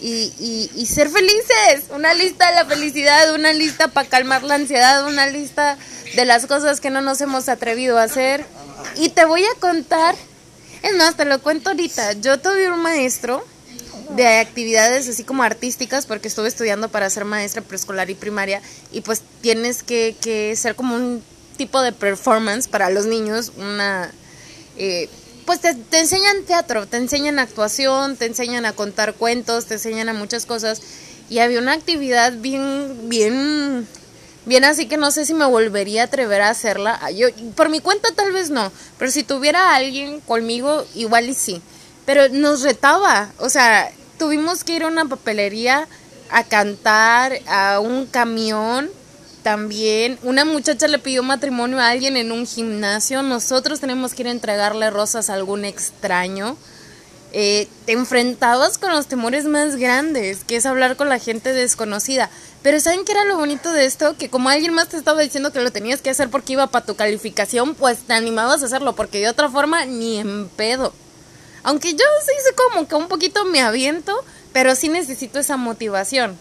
Y, 0.00 0.70
y, 0.74 0.86
ser 0.86 1.08
felices. 1.08 1.84
Una 1.90 2.14
lista 2.14 2.48
de 2.48 2.54
la 2.56 2.64
felicidad, 2.64 3.34
una 3.34 3.52
lista 3.52 3.88
para 3.88 4.08
calmar 4.08 4.42
la 4.42 4.54
ansiedad, 4.54 5.06
una 5.06 5.26
lista 5.26 5.78
de 6.14 6.24
las 6.24 6.46
cosas 6.46 6.80
que 6.80 6.90
no 6.90 7.00
nos 7.00 7.20
hemos 7.20 7.48
atrevido 7.48 7.98
a 7.98 8.04
hacer. 8.04 8.44
Y 8.96 9.10
te 9.10 9.24
voy 9.24 9.44
a 9.44 9.60
contar, 9.60 10.14
es 10.82 10.96
más, 10.96 11.16
te 11.16 11.24
lo 11.24 11.40
cuento 11.40 11.70
ahorita. 11.70 12.14
Yo 12.14 12.38
tuve 12.40 12.70
un 12.70 12.80
maestro 12.80 13.44
de 14.10 14.26
actividades 14.38 15.08
así 15.08 15.22
como 15.22 15.42
artísticas 15.42 16.06
porque 16.06 16.28
estuve 16.28 16.48
estudiando 16.48 16.88
para 16.88 17.10
ser 17.10 17.24
maestra 17.24 17.62
preescolar 17.62 18.08
y 18.08 18.14
primaria 18.14 18.62
y 18.90 19.02
pues 19.02 19.22
tienes 19.42 19.82
que, 19.82 20.16
que 20.20 20.56
ser 20.56 20.74
como 20.74 20.94
un 20.94 21.22
tipo 21.58 21.82
de 21.82 21.92
performance 21.92 22.68
para 22.68 22.90
los 22.90 23.06
niños, 23.06 23.52
una... 23.56 24.12
Eh, 24.76 25.08
pues 25.48 25.62
te, 25.62 25.98
enseñan 25.98 26.44
teatro, 26.46 26.86
te 26.86 26.98
enseñan 26.98 27.38
actuación, 27.38 28.18
te 28.18 28.26
enseñan 28.26 28.66
a 28.66 28.74
contar 28.74 29.14
cuentos, 29.14 29.64
te 29.64 29.74
enseñan 29.74 30.10
a 30.10 30.12
muchas 30.12 30.44
cosas. 30.44 30.82
Y 31.30 31.38
había 31.38 31.58
una 31.58 31.72
actividad 31.72 32.34
bien, 32.34 33.08
bien, 33.08 33.88
bien 34.44 34.64
así 34.64 34.84
que 34.84 34.98
no 34.98 35.10
sé 35.10 35.24
si 35.24 35.32
me 35.32 35.46
volvería 35.46 36.02
a 36.02 36.04
atrever 36.04 36.42
a 36.42 36.50
hacerla. 36.50 37.00
Yo, 37.12 37.28
por 37.56 37.70
mi 37.70 37.80
cuenta 37.80 38.10
tal 38.14 38.30
vez 38.30 38.50
no, 38.50 38.70
pero 38.98 39.10
si 39.10 39.22
tuviera 39.22 39.74
alguien 39.74 40.20
conmigo, 40.20 40.84
igual 40.94 41.30
y 41.30 41.34
sí. 41.34 41.62
Pero 42.04 42.28
nos 42.28 42.60
retaba, 42.60 43.32
o 43.38 43.48
sea, 43.48 43.90
tuvimos 44.18 44.64
que 44.64 44.74
ir 44.74 44.82
a 44.82 44.88
una 44.88 45.06
papelería 45.06 45.88
a 46.28 46.44
cantar, 46.44 47.40
a 47.46 47.80
un 47.80 48.04
camión, 48.04 48.90
también 49.42 50.18
una 50.22 50.44
muchacha 50.44 50.88
le 50.88 50.98
pidió 50.98 51.22
matrimonio 51.22 51.78
a 51.78 51.88
alguien 51.88 52.16
en 52.16 52.32
un 52.32 52.46
gimnasio. 52.46 53.22
Nosotros 53.22 53.80
tenemos 53.80 54.14
que 54.14 54.22
ir 54.22 54.28
a 54.28 54.32
entregarle 54.32 54.90
rosas 54.90 55.30
a 55.30 55.34
algún 55.34 55.64
extraño. 55.64 56.56
Eh, 57.32 57.68
te 57.84 57.92
enfrentabas 57.92 58.78
con 58.78 58.92
los 58.92 59.06
temores 59.06 59.44
más 59.44 59.76
grandes, 59.76 60.44
que 60.44 60.56
es 60.56 60.66
hablar 60.66 60.96
con 60.96 61.08
la 61.08 61.18
gente 61.18 61.52
desconocida. 61.52 62.30
Pero 62.62 62.80
¿saben 62.80 63.04
qué 63.04 63.12
era 63.12 63.24
lo 63.24 63.36
bonito 63.36 63.72
de 63.72 63.84
esto? 63.84 64.16
Que 64.16 64.30
como 64.30 64.48
alguien 64.48 64.74
más 64.74 64.88
te 64.88 64.96
estaba 64.96 65.20
diciendo 65.20 65.52
que 65.52 65.60
lo 65.60 65.70
tenías 65.70 66.00
que 66.00 66.10
hacer 66.10 66.30
porque 66.30 66.54
iba 66.54 66.66
para 66.66 66.86
tu 66.86 66.96
calificación, 66.96 67.74
pues 67.74 67.98
te 67.98 68.14
animabas 68.14 68.62
a 68.62 68.66
hacerlo, 68.66 68.96
porque 68.96 69.20
de 69.20 69.28
otra 69.28 69.48
forma 69.48 69.84
ni 69.84 70.18
en 70.18 70.48
pedo. 70.48 70.92
Aunque 71.62 71.92
yo 71.92 72.04
sí 72.24 72.32
sé 72.44 72.54
como 72.54 72.88
que 72.88 72.94
un 72.94 73.08
poquito 73.08 73.44
me 73.44 73.60
aviento, 73.60 74.24
pero 74.52 74.74
sí 74.74 74.88
necesito 74.88 75.38
esa 75.38 75.56
motivación 75.56 76.36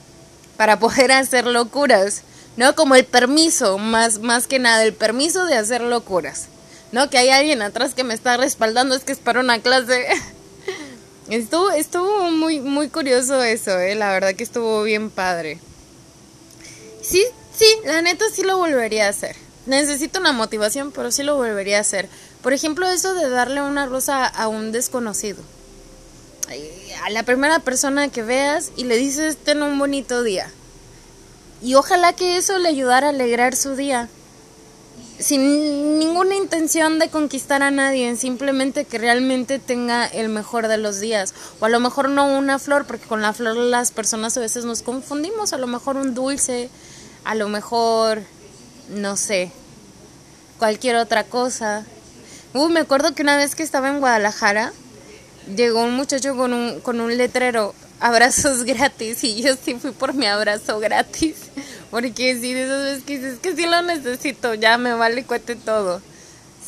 para 0.55 0.79
poder 0.79 1.11
hacer 1.13 1.45
locuras. 1.45 2.23
¿No? 2.57 2.75
Como 2.75 2.95
el 2.95 3.05
permiso, 3.05 3.77
más, 3.77 4.19
más 4.19 4.47
que 4.47 4.59
nada, 4.59 4.83
el 4.83 4.93
permiso 4.93 5.45
de 5.45 5.55
hacer 5.55 5.81
locuras, 5.81 6.47
¿no? 6.91 7.09
Que 7.09 7.19
hay 7.19 7.29
alguien 7.29 7.61
atrás 7.61 7.93
que 7.93 8.03
me 8.03 8.15
está 8.15 8.35
respaldando, 8.35 8.95
es 8.95 9.03
que 9.03 9.13
es 9.13 9.19
para 9.19 9.39
una 9.39 9.61
clase. 9.61 10.07
estuvo, 11.29 11.69
estuvo 11.69 12.31
muy, 12.31 12.59
muy 12.59 12.89
curioso 12.89 13.41
eso, 13.43 13.79
¿eh? 13.79 13.95
La 13.95 14.11
verdad 14.11 14.33
que 14.33 14.43
estuvo 14.43 14.83
bien 14.83 15.11
padre. 15.11 15.59
Sí, 17.01 17.23
sí, 17.55 17.67
la 17.85 18.01
neta 18.01 18.25
sí 18.33 18.43
lo 18.43 18.57
volvería 18.57 19.05
a 19.05 19.09
hacer. 19.09 19.35
Necesito 19.67 20.19
una 20.19 20.31
motivación, 20.31 20.91
pero 20.91 21.11
sí 21.11 21.23
lo 21.23 21.35
volvería 21.35 21.77
a 21.77 21.81
hacer. 21.81 22.09
Por 22.41 22.53
ejemplo, 22.53 22.87
eso 22.87 23.13
de 23.13 23.29
darle 23.29 23.61
una 23.61 23.85
rosa 23.85 24.25
a 24.25 24.47
un 24.47 24.71
desconocido. 24.71 25.43
A 27.03 27.09
la 27.09 27.23
primera 27.23 27.59
persona 27.59 28.07
que 28.09 28.23
veas 28.23 28.71
y 28.77 28.85
le 28.85 28.97
dices, 28.97 29.37
ten 29.37 29.61
un 29.61 29.77
bonito 29.77 30.23
día 30.23 30.49
y 31.61 31.75
ojalá 31.75 32.13
que 32.13 32.37
eso 32.37 32.57
le 32.59 32.69
ayudara 32.69 33.07
a 33.07 33.09
alegrar 33.09 33.55
su 33.55 33.75
día. 33.75 34.09
Sin 35.19 35.97
ninguna 35.97 36.35
intención 36.35 36.99
de 36.99 37.09
conquistar 37.09 37.63
a 37.63 37.71
nadie, 37.71 38.15
simplemente 38.15 38.85
que 38.85 38.99
realmente 38.99 39.57
tenga 39.57 40.05
el 40.05 40.29
mejor 40.29 40.67
de 40.67 40.77
los 40.77 40.99
días. 40.99 41.33
O 41.59 41.65
a 41.65 41.69
lo 41.69 41.79
mejor 41.79 42.09
no 42.09 42.37
una 42.37 42.59
flor, 42.59 42.85
porque 42.85 43.07
con 43.07 43.23
la 43.23 43.33
flor 43.33 43.57
las 43.57 43.91
personas 43.91 44.37
a 44.37 44.41
veces 44.41 44.65
nos 44.65 44.83
confundimos. 44.83 45.53
A 45.53 45.57
lo 45.57 45.65
mejor 45.65 45.97
un 45.97 46.13
dulce, 46.13 46.69
a 47.23 47.33
lo 47.33 47.49
mejor, 47.49 48.21
no 48.89 49.17
sé, 49.17 49.51
cualquier 50.59 50.97
otra 50.97 51.23
cosa. 51.23 51.83
Uh, 52.53 52.69
me 52.69 52.81
acuerdo 52.81 53.15
que 53.15 53.23
una 53.23 53.37
vez 53.37 53.55
que 53.55 53.63
estaba 53.63 53.89
en 53.89 53.99
Guadalajara, 53.99 54.71
llegó 55.55 55.81
un 55.81 55.95
muchacho 55.95 56.35
con 56.35 56.53
un, 56.53 56.79
con 56.81 57.01
un 57.01 57.17
letrero 57.17 57.73
abrazos 57.99 58.63
gratis 58.63 59.23
y 59.23 59.41
yo 59.41 59.55
sí 59.55 59.75
fui 59.75 59.91
por 59.91 60.13
mi 60.13 60.25
abrazo 60.25 60.79
gratis 60.79 61.35
porque 61.91 62.39
sí 62.39 62.53
de 62.53 62.63
esas 62.65 62.83
veces 62.83 63.03
que 63.03 63.17
dices 63.17 63.39
que 63.39 63.55
sí 63.55 63.65
lo 63.65 63.81
necesito 63.81 64.53
ya 64.53 64.77
me 64.77 64.93
vale 64.93 65.23
cuete 65.23 65.55
todo 65.55 66.01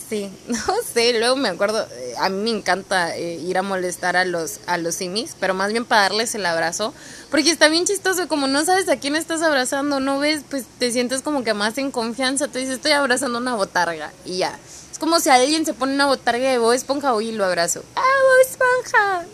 sí 0.09 0.31
no 0.47 0.75
sé 0.93 1.19
luego 1.19 1.35
me 1.35 1.49
acuerdo 1.49 1.85
a 2.19 2.29
mí 2.29 2.51
me 2.51 2.57
encanta 2.57 3.15
eh, 3.15 3.35
ir 3.35 3.57
a 3.57 3.61
molestar 3.61 4.15
a 4.17 4.25
los, 4.25 4.59
a 4.67 4.77
los 4.77 4.95
simis, 4.95 5.35
pero 5.39 5.53
más 5.53 5.71
bien 5.71 5.85
para 5.85 6.03
darles 6.03 6.35
el 6.35 6.45
abrazo, 6.45 6.93
porque 7.31 7.49
está 7.49 7.69
bien 7.69 7.85
chistoso, 7.85 8.27
como 8.27 8.47
no 8.47 8.63
sabes 8.65 8.89
a 8.89 8.97
quién 8.97 9.15
estás 9.15 9.41
abrazando, 9.41 9.99
no 9.99 10.19
ves, 10.19 10.43
pues 10.49 10.65
te 10.77 10.91
sientes 10.91 11.21
como 11.21 11.43
que 11.43 11.53
más 11.53 11.77
en 11.77 11.91
confianza, 11.91 12.47
te 12.47 12.59
dices, 12.59 12.75
estoy 12.75 12.91
abrazando 12.91 13.37
una 13.37 13.55
botarga, 13.55 14.11
y 14.25 14.37
ya. 14.39 14.57
Es 14.91 14.99
como 14.99 15.19
si 15.19 15.29
alguien 15.29 15.65
se 15.65 15.73
pone 15.73 15.93
una 15.93 16.07
botarga 16.07 16.49
de 16.49 16.57
Bob 16.57 16.73
Esponja, 16.73 17.13
y 17.21 17.31
lo 17.31 17.45
abrazo. 17.45 17.83
¡Ah, 17.95 18.01
Bob 18.01 18.49
Esponja! 18.49 19.25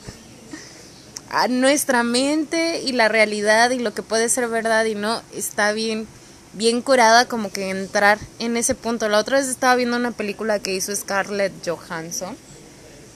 A 1.29 1.47
nuestra 1.47 2.03
mente 2.03 2.81
y 2.83 2.91
la 2.91 3.07
realidad 3.07 3.71
y 3.71 3.79
lo 3.79 3.93
que 3.93 4.03
puede 4.03 4.29
ser 4.29 4.47
verdad 4.47 4.85
y 4.85 4.95
no 4.95 5.21
está 5.33 5.71
bien 5.71 6.07
bien 6.55 6.81
curada 6.81 7.27
como 7.27 7.51
que 7.51 7.69
entrar 7.69 8.17
en 8.39 8.57
ese 8.57 8.75
punto. 8.75 9.09
La 9.09 9.19
otra 9.19 9.37
vez 9.37 9.47
estaba 9.47 9.75
viendo 9.75 9.97
una 9.97 10.11
película 10.11 10.59
que 10.59 10.73
hizo 10.73 10.95
Scarlett 10.95 11.53
Johansson. 11.65 12.35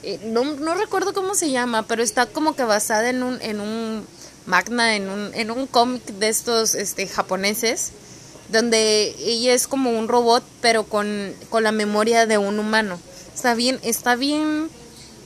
Eh, 0.02 0.18
no, 0.24 0.44
no, 0.44 0.74
recuerdo 0.74 1.12
cómo 1.12 1.34
se 1.34 1.50
llama, 1.50 1.86
pero 1.86 2.02
está 2.02 2.26
como 2.26 2.54
que 2.54 2.64
basada 2.64 3.10
en 3.10 3.22
un, 3.22 3.40
en 3.42 3.60
un 3.60 4.06
magna, 4.46 4.96
en 4.96 5.08
un, 5.08 5.30
en 5.34 5.50
un 5.50 5.66
cómic 5.66 6.02
de 6.04 6.28
estos 6.28 6.74
este, 6.74 7.06
japoneses, 7.06 7.92
donde 8.48 9.14
ella 9.18 9.52
es 9.52 9.66
como 9.66 9.90
un 9.90 10.08
robot, 10.08 10.44
pero 10.60 10.84
con, 10.84 11.34
con 11.50 11.62
la 11.62 11.72
memoria 11.72 12.26
de 12.26 12.38
un 12.38 12.58
humano. 12.58 12.98
Está 13.34 13.54
bien, 13.54 13.78
está 13.82 14.16
bien, 14.16 14.70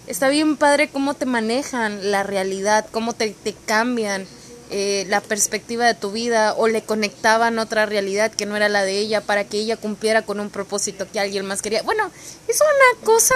está 0.07 0.29
bien 0.29 0.57
padre 0.57 0.89
cómo 0.89 1.15
te 1.15 1.27
manejan 1.27 2.11
la 2.11 2.23
realidad, 2.23 2.87
cómo 2.91 3.13
te, 3.13 3.31
te 3.31 3.55
cambian 3.67 4.27
eh, 4.71 5.05
la 5.09 5.21
perspectiva 5.21 5.87
de 5.87 5.95
tu 5.95 6.11
vida 6.11 6.55
o 6.55 6.69
le 6.69 6.83
conectaban 6.83 7.59
otra 7.59 7.87
realidad 7.87 8.33
que 8.33 8.47
no 8.47 8.57
era 8.57 8.69
la 8.69 8.83
de 8.83 8.99
ella 8.99 9.21
para 9.21 9.45
que 9.45 9.59
ella 9.59 9.77
cumpliera 9.77 10.23
con 10.23 10.41
un 10.41 10.51
propósito 10.51 11.07
que 11.13 11.21
alguien 11.21 11.45
más 11.45 11.63
quería. 11.63 11.83
Bueno, 11.83 12.11
es 12.49 12.61
una 12.61 13.05
cosa, 13.05 13.35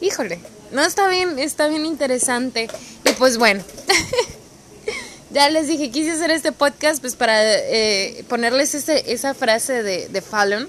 híjole, 0.00 0.40
no 0.72 0.84
está 0.84 1.08
bien, 1.08 1.38
está 1.38 1.68
bien 1.68 1.86
interesante. 1.86 2.68
Y 3.04 3.12
pues 3.12 3.38
bueno, 3.38 3.64
ya 5.30 5.48
les 5.48 5.68
dije, 5.68 5.90
quise 5.90 6.12
hacer 6.12 6.30
este 6.30 6.52
podcast 6.52 7.00
pues 7.00 7.16
para 7.16 7.40
eh, 7.42 8.24
ponerles 8.28 8.74
ese, 8.74 9.10
esa 9.12 9.34
frase 9.34 9.82
de, 9.82 10.20
Fallon, 10.20 10.68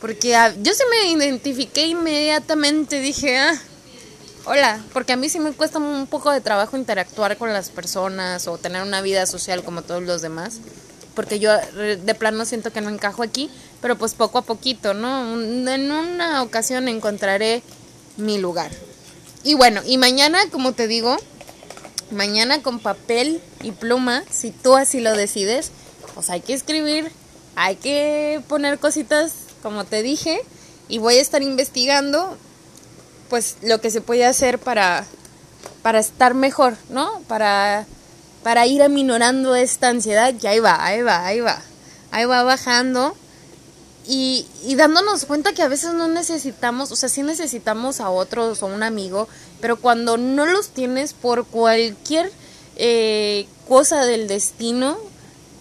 porque 0.00 0.34
ah, 0.34 0.52
yo 0.60 0.74
se 0.74 0.84
me 0.86 1.12
identifiqué 1.12 1.86
inmediatamente, 1.86 3.00
dije, 3.00 3.38
ah, 3.38 3.60
Hola, 4.46 4.82
porque 4.94 5.12
a 5.12 5.16
mí 5.16 5.28
sí 5.28 5.38
me 5.38 5.52
cuesta 5.52 5.78
un 5.78 6.06
poco 6.06 6.30
de 6.30 6.40
trabajo 6.40 6.78
interactuar 6.78 7.36
con 7.36 7.52
las 7.52 7.68
personas 7.68 8.48
o 8.48 8.56
tener 8.56 8.82
una 8.82 9.02
vida 9.02 9.26
social 9.26 9.62
como 9.62 9.82
todos 9.82 10.02
los 10.02 10.22
demás, 10.22 10.60
porque 11.14 11.38
yo 11.38 11.52
de 11.76 12.14
plano 12.14 12.46
siento 12.46 12.72
que 12.72 12.80
no 12.80 12.88
encajo 12.88 13.22
aquí, 13.22 13.50
pero 13.82 13.96
pues 13.96 14.14
poco 14.14 14.38
a 14.38 14.42
poquito, 14.42 14.94
¿no? 14.94 15.34
En 15.34 15.92
una 15.92 16.42
ocasión 16.42 16.88
encontraré 16.88 17.62
mi 18.16 18.38
lugar. 18.38 18.70
Y 19.44 19.54
bueno, 19.54 19.82
y 19.84 19.98
mañana, 19.98 20.38
como 20.50 20.72
te 20.72 20.88
digo, 20.88 21.18
mañana 22.10 22.62
con 22.62 22.78
papel 22.78 23.42
y 23.62 23.72
pluma, 23.72 24.24
si 24.30 24.52
tú 24.52 24.74
así 24.74 25.00
lo 25.00 25.14
decides, 25.14 25.70
pues 26.14 26.30
hay 26.30 26.40
que 26.40 26.54
escribir, 26.54 27.12
hay 27.56 27.76
que 27.76 28.40
poner 28.48 28.78
cositas, 28.78 29.34
como 29.62 29.84
te 29.84 30.02
dije, 30.02 30.40
y 30.88 30.96
voy 30.96 31.18
a 31.18 31.20
estar 31.20 31.42
investigando 31.42 32.38
pues 33.30 33.56
lo 33.62 33.80
que 33.80 33.90
se 33.90 34.02
puede 34.02 34.26
hacer 34.26 34.58
para, 34.58 35.06
para 35.80 36.00
estar 36.00 36.34
mejor, 36.34 36.76
¿no? 36.90 37.22
Para, 37.28 37.86
para 38.42 38.66
ir 38.66 38.82
aminorando 38.82 39.54
esta 39.54 39.88
ansiedad, 39.88 40.34
y 40.38 40.46
ahí 40.46 40.58
va, 40.58 40.84
ahí 40.84 41.00
va, 41.00 41.24
ahí 41.24 41.40
va, 41.40 41.62
ahí 42.10 42.26
va 42.26 42.42
bajando. 42.42 43.16
Y, 44.06 44.46
y, 44.64 44.74
dándonos 44.74 45.24
cuenta 45.24 45.52
que 45.52 45.62
a 45.62 45.68
veces 45.68 45.94
no 45.94 46.08
necesitamos, 46.08 46.90
o 46.90 46.96
sea, 46.96 47.08
sí 47.08 47.22
necesitamos 47.22 48.00
a 48.00 48.10
otros 48.10 48.62
o 48.62 48.66
un 48.66 48.82
amigo, 48.82 49.28
pero 49.60 49.76
cuando 49.76 50.16
no 50.16 50.46
los 50.46 50.70
tienes 50.70 51.12
por 51.12 51.46
cualquier 51.46 52.32
eh, 52.76 53.46
cosa 53.68 54.04
del 54.06 54.26
destino 54.26 54.98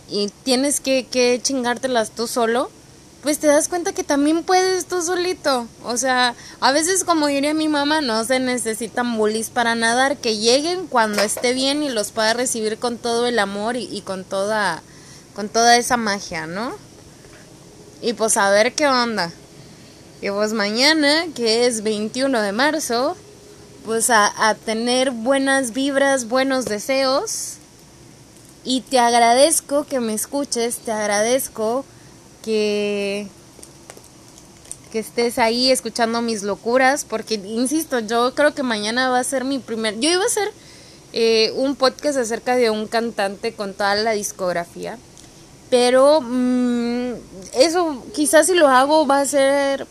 y 0.09 0.31
tienes 0.43 0.79
que, 0.79 1.05
que 1.05 1.39
chingártelas 1.43 2.11
tú 2.11 2.27
solo, 2.27 2.71
pues 3.21 3.39
te 3.39 3.47
das 3.47 3.67
cuenta 3.67 3.91
que 3.91 4.03
también 4.03 4.43
puedes 4.43 4.85
tú 4.85 5.01
solito. 5.01 5.67
O 5.83 5.97
sea, 5.97 6.35
a 6.61 6.71
veces 6.71 7.03
como 7.03 7.27
diría 7.27 7.53
mi 7.53 7.67
mamá, 7.67 8.01
no 8.01 8.23
se 8.23 8.39
necesitan 8.39 9.17
bullies 9.17 9.49
para 9.49 9.75
nadar, 9.75 10.17
que 10.17 10.37
lleguen 10.37 10.87
cuando 10.87 11.21
esté 11.21 11.53
bien 11.53 11.83
y 11.83 11.89
los 11.89 12.11
pueda 12.11 12.33
recibir 12.33 12.77
con 12.77 12.97
todo 12.97 13.27
el 13.27 13.39
amor 13.39 13.75
y, 13.75 14.01
con 14.01 14.23
toda 14.23 14.81
con 15.35 15.49
toda 15.49 15.77
esa 15.77 15.97
magia, 15.97 16.47
¿no? 16.47 16.75
Y 18.01 18.13
pues 18.13 18.37
a 18.37 18.49
ver 18.49 18.73
qué 18.73 18.87
onda. 18.87 19.31
Y 20.21 20.29
pues 20.31 20.53
mañana, 20.53 21.25
que 21.35 21.65
es 21.65 21.83
21 21.83 22.41
de 22.41 22.51
marzo, 22.51 23.15
pues 23.85 24.09
a, 24.09 24.49
a 24.49 24.55
tener 24.55 25.11
buenas 25.11 25.71
vibras, 25.73 26.27
buenos 26.27 26.65
deseos. 26.65 27.55
Y 28.65 28.81
te 28.81 28.99
agradezco 28.99 29.85
que 29.85 29.99
me 29.99 30.13
escuches, 30.13 30.77
te 30.77 30.91
agradezco 30.91 31.85
que 32.49 33.27
que 34.91 34.99
estés 34.99 35.37
ahí 35.37 35.71
escuchando 35.71 36.21
mis 36.21 36.41
locuras, 36.41 37.05
porque 37.05 37.35
insisto, 37.35 37.99
yo 37.99 38.33
creo 38.33 38.55
que 38.55 38.63
mañana 38.63 39.09
va 39.09 39.19
a 39.19 39.23
ser 39.23 39.43
mi 39.43 39.59
primer, 39.59 39.99
yo 39.99 40.09
iba 40.09 40.23
a 40.23 40.25
hacer 40.25 40.51
eh, 41.13 41.53
un 41.55 41.75
podcast 41.75 42.17
acerca 42.17 42.55
de 42.55 42.71
un 42.71 42.87
cantante 42.87 43.53
con 43.53 43.73
toda 43.75 43.93
la 43.95 44.13
discografía, 44.13 44.97
pero 45.69 46.21
mm, 46.21 47.13
eso 47.53 48.03
quizás 48.15 48.47
si 48.47 48.55
lo 48.55 48.67
hago 48.67 49.05
va 49.05 49.19
a 49.19 49.25
ser 49.25 49.85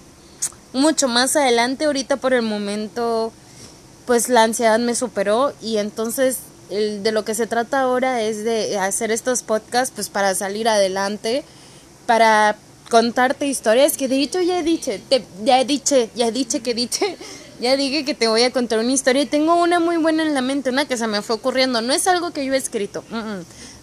mucho 0.72 1.06
más 1.06 1.36
adelante, 1.36 1.84
ahorita 1.84 2.16
por 2.16 2.34
el 2.34 2.42
momento 2.42 3.32
pues 4.04 4.28
la 4.28 4.42
ansiedad 4.42 4.80
me 4.80 4.96
superó 4.96 5.52
y 5.60 5.76
entonces 5.76 6.38
el, 6.70 7.02
de 7.04 7.12
lo 7.12 7.24
que 7.24 7.34
se 7.34 7.46
trata 7.46 7.80
ahora 7.80 8.22
es 8.22 8.42
de 8.42 8.78
hacer 8.78 9.12
estos 9.12 9.42
podcasts 9.42 9.92
pues 9.94 10.08
para 10.08 10.34
salir 10.34 10.68
adelante 10.68 11.44
para 12.08 12.56
contarte 12.88 13.46
historias 13.46 13.98
que 13.98 14.08
de 14.08 14.22
hecho 14.22 14.40
ya 14.40 14.58
he 14.58 14.62
dicho, 14.62 14.92
ya 15.44 15.60
he 15.60 15.66
dicho, 15.66 15.94
ya 16.14 16.28
he 16.28 16.32
dicho 16.32 16.62
que 16.62 16.72
dije, 16.72 17.18
ya 17.60 17.76
dije 17.76 18.02
que 18.06 18.14
te 18.14 18.28
voy 18.28 18.44
a 18.44 18.50
contar 18.50 18.78
una 18.78 18.92
historia 18.92 19.20
y 19.20 19.26
tengo 19.26 19.56
una 19.56 19.78
muy 19.78 19.98
buena 19.98 20.22
en 20.22 20.32
la 20.32 20.40
mente, 20.40 20.70
una 20.70 20.88
que 20.88 20.96
se 20.96 21.06
me 21.06 21.20
fue 21.20 21.36
ocurriendo, 21.36 21.82
no 21.82 21.92
es 21.92 22.08
algo 22.08 22.30
que 22.30 22.46
yo 22.46 22.54
he 22.54 22.56
escrito. 22.56 23.04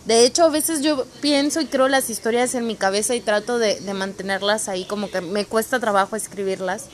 De 0.05 0.25
hecho, 0.25 0.43
a 0.43 0.49
veces 0.49 0.81
yo 0.81 1.05
pienso 1.21 1.61
y 1.61 1.67
creo 1.67 1.88
las 1.88 2.09
historias 2.09 2.55
en 2.55 2.65
mi 2.65 2.75
cabeza 2.75 3.13
y 3.13 3.21
trato 3.21 3.59
de, 3.59 3.79
de 3.79 3.93
mantenerlas 3.93 4.69
ahí, 4.69 4.85
como 4.85 5.11
que 5.11 5.21
me 5.21 5.45
cuesta 5.45 5.79
trabajo 5.79 6.15
escribirlas. 6.15 6.85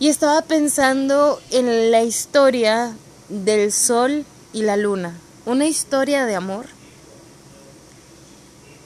Y 0.00 0.08
estaba 0.08 0.40
pensando 0.40 1.38
en 1.50 1.90
la 1.90 2.02
historia 2.02 2.96
del 3.28 3.72
sol 3.72 4.24
y 4.54 4.62
la 4.62 4.78
luna, 4.78 5.18
una 5.44 5.66
historia 5.66 6.24
de 6.24 6.34
amor 6.34 6.64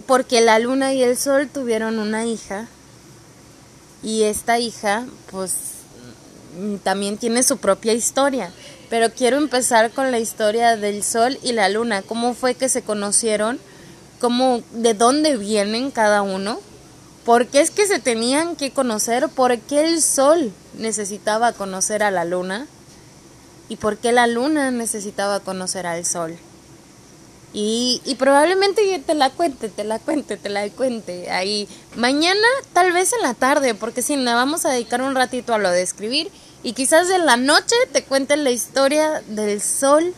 porque 0.09 0.41
la 0.41 0.59
luna 0.59 0.95
y 0.95 1.03
el 1.03 1.19
sol 1.19 1.51
tuvieron 1.53 1.99
una 1.99 2.25
hija 2.25 2.67
y 4.03 4.23
esta 4.23 4.59
hija 4.59 5.05
pues 5.31 5.53
también 6.83 7.19
tiene 7.19 7.43
su 7.43 7.59
propia 7.59 7.93
historia. 7.93 8.51
Pero 8.89 9.13
quiero 9.13 9.37
empezar 9.37 9.91
con 9.91 10.11
la 10.11 10.19
historia 10.19 10.79
del 10.79 11.05
sol 11.05 11.39
y 11.43 11.53
la 11.53 11.69
luna, 11.69 12.01
cómo 12.01 12.33
fue 12.33 12.55
que 12.55 12.71
se 12.71 12.81
conocieron, 12.81 13.61
cómo 14.19 14.63
de 14.73 14.95
dónde 14.95 15.37
vienen 15.37 15.91
cada 15.91 16.23
uno, 16.23 16.59
por 17.27 17.47
qué 17.47 17.61
es 17.61 17.71
que 17.71 17.87
se 17.87 17.99
tenían 17.99 18.57
que 18.57 18.71
conocer, 18.71 19.29
por 19.29 19.59
qué 19.59 19.85
el 19.85 20.01
sol 20.01 20.53
necesitaba 20.79 21.53
conocer 21.53 22.03
a 22.03 22.11
la 22.11 22.25
luna 22.25 22.67
y 23.69 23.77
por 23.77 23.99
qué 23.99 24.13
la 24.13 24.27
luna 24.27 24.71
necesitaba 24.71 25.41
conocer 25.41 25.87
al 25.87 26.07
sol. 26.07 26.39
Y, 27.53 28.03
y 28.05 28.17
probablemente 28.17 29.03
te 29.05 29.15
la 29.15 29.31
cuente, 29.31 29.69
te 29.69 29.85
la 29.85 29.99
cuente, 29.99 30.37
te 30.37 30.49
la 30.49 30.69
cuente 30.69 31.31
ahí. 31.31 31.69
Mañana, 31.97 32.47
tal 32.73 32.93
vez 32.93 33.13
en 33.13 33.23
la 33.23 33.35
tarde, 33.35 33.75
porque 33.75 34.03
si 34.03 34.17
no, 34.17 34.35
vamos 34.35 34.65
a 34.65 34.71
dedicar 34.71 35.01
un 35.03 35.15
ratito 35.15 35.55
a 35.55 35.59
lo 35.59 35.71
de 35.71 35.83
escribir. 35.83 36.31
Y 36.63 36.73
quizás 36.73 37.09
en 37.11 37.25
la 37.25 37.37
noche 37.37 37.75
te 37.93 38.03
cuente 38.03 38.37
la 38.37 38.51
historia 38.51 39.23
del 39.29 39.63
sol 39.63 40.13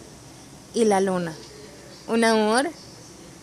y 0.74 0.84
la 0.84 1.00
luna. 1.00 1.34
Un 2.08 2.24
amor 2.24 2.70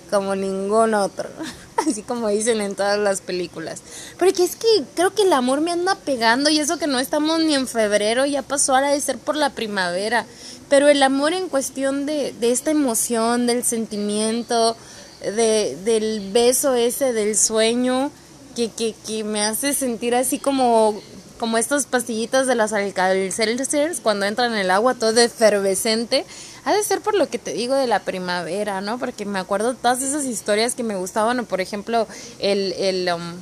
como 0.10 0.36
ningún 0.36 0.94
otro. 0.94 1.30
Así 1.88 2.02
como 2.02 2.28
dicen 2.30 2.60
en 2.62 2.76
todas 2.76 2.98
las 2.98 3.22
películas. 3.22 3.82
Porque 4.18 4.44
es 4.44 4.56
que 4.56 4.68
creo 4.96 5.14
que 5.14 5.24
el 5.24 5.34
amor 5.34 5.62
me 5.62 5.72
anda 5.72 5.96
pegando 5.96 6.50
y 6.50 6.60
eso 6.60 6.80
que 6.80 6.88
no 6.88 7.00
estamos 7.00 7.40
ni 7.40 7.54
en 7.54 7.68
febrero, 7.68 8.26
ya 8.26 8.42
pasó 8.42 8.74
ahora 8.74 8.90
de 8.90 9.00
ser 9.00 9.18
por 9.18 9.36
la 9.36 9.52
primavera. 9.52 10.26
Pero 10.70 10.90
el 10.90 11.02
amor 11.02 11.34
en 11.34 11.50
cuestión 11.50 12.06
de, 12.06 12.34
de 12.34 12.52
esta 12.52 12.72
emoción, 12.72 13.48
del 13.48 13.64
sentimiento, 13.64 14.76
de, 15.22 15.78
del 15.86 16.32
beso 16.32 16.74
ese, 16.74 17.14
del 17.14 17.38
sueño, 17.38 18.12
que, 18.56 18.70
que, 18.70 18.94
que 19.06 19.24
me 19.24 19.42
hace 19.44 19.74
sentir 19.74 20.14
así 20.14 20.40
como, 20.40 21.00
como 21.40 21.58
estas 21.58 21.86
pastillitas 21.86 22.48
de 22.48 22.56
las 22.56 22.74
alcalcelcers 22.74 24.02
cuando 24.02 24.26
entran 24.26 24.54
en 24.54 24.60
el 24.60 24.72
agua 24.72 24.96
todo 24.96 25.20
efervescente. 25.22 26.26
Ha 26.66 26.74
de 26.74 26.84
ser 26.84 27.00
por 27.00 27.16
lo 27.16 27.30
que 27.30 27.40
te 27.40 27.54
digo 27.54 27.76
de 27.76 27.88
la 27.88 28.00
primavera, 28.00 28.82
¿no? 28.82 29.00
Porque 29.00 29.26
me 29.26 29.40
acuerdo 29.40 29.74
todas 29.74 30.02
esas 30.02 30.26
historias 30.26 30.76
que 30.76 30.84
me 30.84 30.98
gustaban, 30.98 31.40
o 31.40 31.46
por 31.46 31.62
ejemplo, 31.62 32.08
el... 32.40 32.74
el 32.74 33.10
um, 33.14 33.36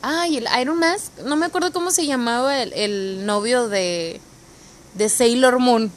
Ay, 0.00 0.36
el 0.36 0.46
Iron 0.60 0.78
Mask, 0.78 1.10
no 1.24 1.34
me 1.34 1.46
acuerdo 1.46 1.72
cómo 1.72 1.90
se 1.90 2.06
llamaba 2.06 2.62
el, 2.62 2.72
el 2.72 3.26
novio 3.26 3.68
de, 3.68 4.20
de 4.94 5.08
Sailor 5.08 5.58
Moon. 5.58 5.90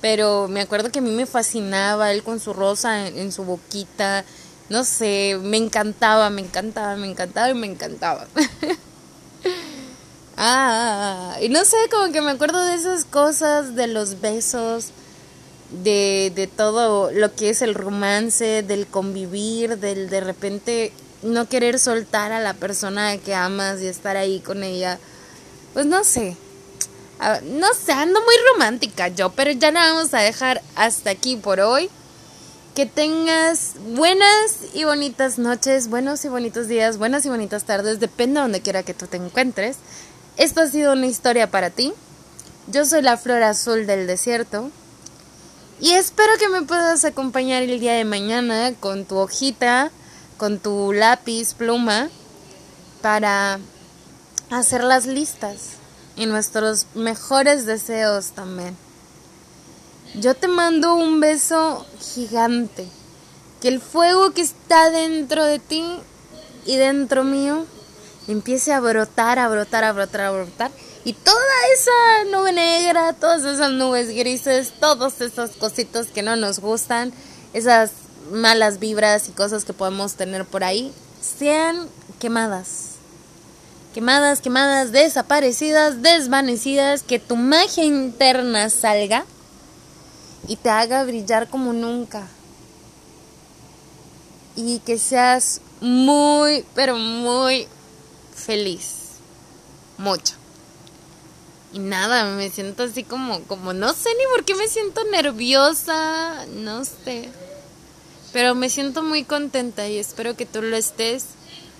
Pero 0.00 0.48
me 0.48 0.60
acuerdo 0.60 0.90
que 0.90 1.00
a 1.00 1.02
mí 1.02 1.10
me 1.10 1.26
fascinaba 1.26 2.12
él 2.12 2.22
con 2.22 2.40
su 2.40 2.52
rosa 2.52 3.06
en, 3.06 3.18
en 3.18 3.32
su 3.32 3.44
boquita. 3.44 4.24
No 4.68 4.84
sé, 4.84 5.38
me 5.42 5.56
encantaba, 5.56 6.30
me 6.30 6.42
encantaba, 6.42 6.96
me 6.96 7.10
encantaba 7.10 7.50
y 7.50 7.54
me 7.54 7.66
encantaba. 7.66 8.26
ah, 10.36 11.36
y 11.40 11.48
no 11.48 11.64
sé, 11.64 11.76
como 11.90 12.12
que 12.12 12.20
me 12.20 12.32
acuerdo 12.32 12.62
de 12.64 12.74
esas 12.74 13.04
cosas, 13.04 13.74
de 13.74 13.86
los 13.86 14.20
besos, 14.20 14.90
de, 15.82 16.32
de 16.34 16.46
todo 16.46 17.10
lo 17.10 17.34
que 17.34 17.50
es 17.50 17.62
el 17.62 17.74
romance, 17.74 18.62
del 18.62 18.86
convivir, 18.86 19.78
del 19.78 20.10
de 20.10 20.20
repente 20.20 20.92
no 21.22 21.48
querer 21.48 21.78
soltar 21.78 22.32
a 22.32 22.40
la 22.40 22.54
persona 22.54 23.16
que 23.18 23.34
amas 23.34 23.80
y 23.80 23.86
estar 23.86 24.16
ahí 24.16 24.40
con 24.40 24.62
ella. 24.62 24.98
Pues 25.74 25.86
no 25.86 26.04
sé. 26.04 26.36
No 27.18 27.74
sé, 27.74 27.92
ando 27.92 28.20
muy 28.20 28.34
romántica 28.52 29.08
yo, 29.08 29.30
pero 29.30 29.50
ya 29.50 29.72
la 29.72 29.92
vamos 29.92 30.14
a 30.14 30.18
dejar 30.18 30.62
hasta 30.76 31.10
aquí 31.10 31.36
por 31.36 31.60
hoy. 31.60 31.90
Que 32.76 32.86
tengas 32.86 33.72
buenas 33.88 34.58
y 34.72 34.84
bonitas 34.84 35.36
noches, 35.36 35.88
buenos 35.88 36.24
y 36.24 36.28
bonitos 36.28 36.68
días, 36.68 36.96
buenas 36.96 37.26
y 37.26 37.28
bonitas 37.28 37.64
tardes, 37.64 37.98
depende 37.98 38.34
de 38.34 38.42
donde 38.42 38.60
quiera 38.60 38.84
que 38.84 38.94
tú 38.94 39.08
te 39.08 39.16
encuentres. 39.16 39.78
Esto 40.36 40.60
ha 40.60 40.68
sido 40.68 40.92
una 40.92 41.06
historia 41.06 41.50
para 41.50 41.70
ti. 41.70 41.92
Yo 42.68 42.84
soy 42.84 43.02
la 43.02 43.16
flor 43.16 43.42
azul 43.42 43.86
del 43.86 44.06
desierto. 44.06 44.70
Y 45.80 45.94
espero 45.94 46.36
que 46.38 46.48
me 46.48 46.62
puedas 46.62 47.04
acompañar 47.04 47.64
el 47.64 47.80
día 47.80 47.94
de 47.94 48.04
mañana 48.04 48.72
con 48.78 49.04
tu 49.04 49.16
hojita, 49.16 49.90
con 50.36 50.60
tu 50.60 50.92
lápiz, 50.92 51.54
pluma, 51.54 52.10
para 53.02 53.58
hacer 54.50 54.84
las 54.84 55.06
listas 55.06 55.77
y 56.18 56.26
nuestros 56.26 56.86
mejores 56.94 57.64
deseos 57.64 58.32
también. 58.32 58.76
Yo 60.14 60.34
te 60.34 60.48
mando 60.48 60.94
un 60.96 61.20
beso 61.20 61.86
gigante. 62.00 62.88
Que 63.60 63.68
el 63.68 63.80
fuego 63.80 64.32
que 64.32 64.40
está 64.40 64.90
dentro 64.90 65.44
de 65.44 65.58
ti 65.58 65.84
y 66.66 66.76
dentro 66.76 67.24
mío 67.24 67.66
empiece 68.26 68.72
a 68.72 68.80
brotar, 68.80 69.38
a 69.38 69.48
brotar, 69.48 69.84
a 69.84 69.92
brotar, 69.92 70.20
a 70.22 70.30
brotar. 70.30 70.70
Y 71.04 71.12
toda 71.12 71.38
esa 71.74 72.30
nube 72.30 72.52
negra, 72.52 73.12
todas 73.12 73.44
esas 73.44 73.72
nubes 73.72 74.08
grises, 74.08 74.72
todos 74.80 75.20
esos 75.20 75.52
cositos 75.52 76.08
que 76.08 76.22
no 76.22 76.36
nos 76.36 76.58
gustan, 76.58 77.12
esas 77.52 77.92
malas 78.30 78.78
vibras 78.78 79.28
y 79.28 79.32
cosas 79.32 79.64
que 79.64 79.72
podemos 79.72 80.14
tener 80.14 80.44
por 80.44 80.64
ahí, 80.64 80.92
sean 81.20 81.88
quemadas. 82.18 82.87
Quemadas, 83.98 84.40
quemadas, 84.40 84.92
desaparecidas, 84.92 86.02
desvanecidas, 86.02 87.02
que 87.02 87.18
tu 87.18 87.34
magia 87.34 87.82
interna 87.82 88.70
salga 88.70 89.24
y 90.46 90.54
te 90.54 90.70
haga 90.70 91.02
brillar 91.02 91.50
como 91.50 91.72
nunca. 91.72 92.28
Y 94.54 94.78
que 94.86 94.98
seas 94.98 95.60
muy, 95.80 96.64
pero 96.76 96.94
muy 96.94 97.66
feliz. 98.32 99.16
Mucho. 99.96 100.36
Y 101.72 101.80
nada, 101.80 102.36
me 102.36 102.50
siento 102.50 102.84
así 102.84 103.02
como, 103.02 103.42
como, 103.48 103.72
no 103.72 103.92
sé 103.94 104.10
ni 104.16 104.24
por 104.32 104.44
qué 104.44 104.54
me 104.54 104.68
siento 104.68 105.02
nerviosa, 105.10 106.46
no 106.46 106.84
sé. 106.84 107.30
Pero 108.32 108.54
me 108.54 108.70
siento 108.70 109.02
muy 109.02 109.24
contenta 109.24 109.88
y 109.88 109.98
espero 109.98 110.36
que 110.36 110.46
tú 110.46 110.62
lo 110.62 110.76
estés. 110.76 111.24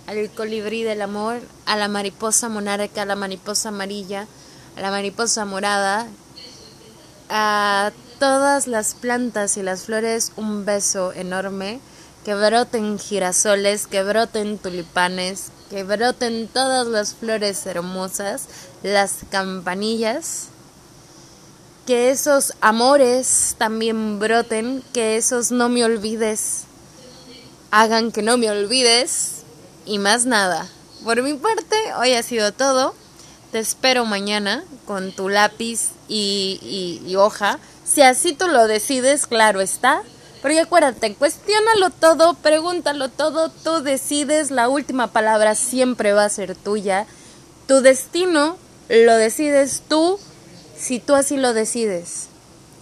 Al 0.09 0.31
colibrí 0.31 0.85
del 0.85 1.03
amor, 1.03 1.43
a 1.67 1.77
la 1.77 1.87
mariposa 1.87 2.49
monarca, 2.49 3.03
a 3.03 3.05
la 3.05 3.15
mariposa 3.15 3.69
amarilla, 3.69 4.27
a 4.75 4.81
la 4.81 4.91
mariposa 4.91 5.45
morada, 5.45 6.07
a 7.29 7.93
todas 8.19 8.67
las 8.69 8.95
plantas 8.95 9.59
y 9.59 9.63
las 9.63 9.83
flores 9.83 10.33
un 10.37 10.65
beso 10.65 11.13
enorme. 11.13 11.81
Que 12.25 12.35
broten 12.35 12.99
girasoles, 12.99 13.87
que 13.87 14.03
broten 14.03 14.57
tulipanes, 14.57 15.53
que 15.69 15.85
broten 15.85 16.49
todas 16.49 16.87
las 16.87 17.15
flores 17.15 17.67
hermosas, 17.67 18.47
las 18.83 19.17
campanillas. 19.31 20.47
Que 21.87 22.09
esos 22.11 22.55
amores 22.63 23.57
también 23.59 24.19
broten, 24.19 24.83
que 24.95 25.19
esos 25.19 25.51
no 25.51 25.69
me 25.69 25.85
olvides 25.85 26.65
hagan 27.71 28.13
que 28.13 28.23
no 28.23 28.39
me 28.39 28.51
olvides. 28.51 29.38
Y 29.89 29.99
más 29.99 30.27
nada. 30.27 30.69
Por 31.03 31.23
mi 31.23 31.33
parte, 31.33 31.77
hoy 31.99 32.13
ha 32.13 32.23
sido 32.23 32.53
todo. 32.53 32.95
Te 33.53 33.59
espero 33.59 34.05
mañana 34.05 34.63
con 34.87 35.13
tu 35.13 35.31
lápiz 35.31 35.93
y, 36.09 37.15
hoja. 37.17 37.59
Si 37.85 38.03
así 38.03 38.35
tú 38.35 38.49
lo 38.49 38.67
decides, 38.67 39.27
claro 39.27 39.63
está. 39.63 40.03
Pero 40.43 40.61
acuérdate, 40.61 41.15
cuestiónalo 41.15 41.89
todo, 41.89 42.35
pregúntalo 42.35 43.09
todo, 43.09 43.49
tú 43.49 43.81
decides, 43.81 44.51
la 44.51 44.69
última 44.69 45.07
palabra 45.09 45.55
siempre 45.55 46.13
va 46.13 46.27
a 46.27 46.29
ser 46.29 46.55
tuya. 46.55 47.07
Tu 47.67 47.81
destino 47.81 48.59
lo 48.91 49.17
decides 49.17 49.83
tú 49.89 50.21
si 50.79 51.01
tú 51.01 51.15
así 51.15 51.39
lo 51.39 51.55
decides. 51.55 52.27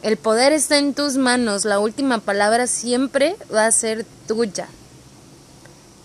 El 0.02 0.16
poder 0.16 0.52
está 0.52 0.76
en 0.78 0.92
tus 0.92 1.16
manos, 1.18 1.64
la 1.64 1.78
última 1.78 2.18
palabra 2.18 2.66
siempre 2.66 3.36
va 3.54 3.66
a 3.66 3.72
ser 3.72 4.04
tuya. 4.26 4.68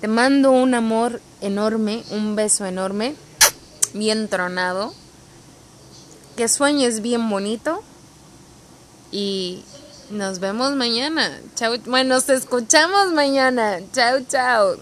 Te 0.01 0.07
mando 0.07 0.51
un 0.51 0.73
amor 0.73 1.21
enorme, 1.41 2.03
un 2.09 2.35
beso 2.35 2.65
enorme, 2.65 3.13
bien 3.93 4.27
tronado. 4.29 4.95
Que 6.35 6.47
sueñes 6.47 7.03
bien 7.03 7.29
bonito. 7.29 7.83
Y 9.11 9.63
nos 10.09 10.39
vemos 10.39 10.73
mañana. 10.73 11.39
Chao. 11.55 11.77
Bueno, 11.85 12.15
nos 12.15 12.29
escuchamos 12.29 13.11
mañana. 13.13 13.79
Chao, 13.93 14.21
chao. 14.27 14.77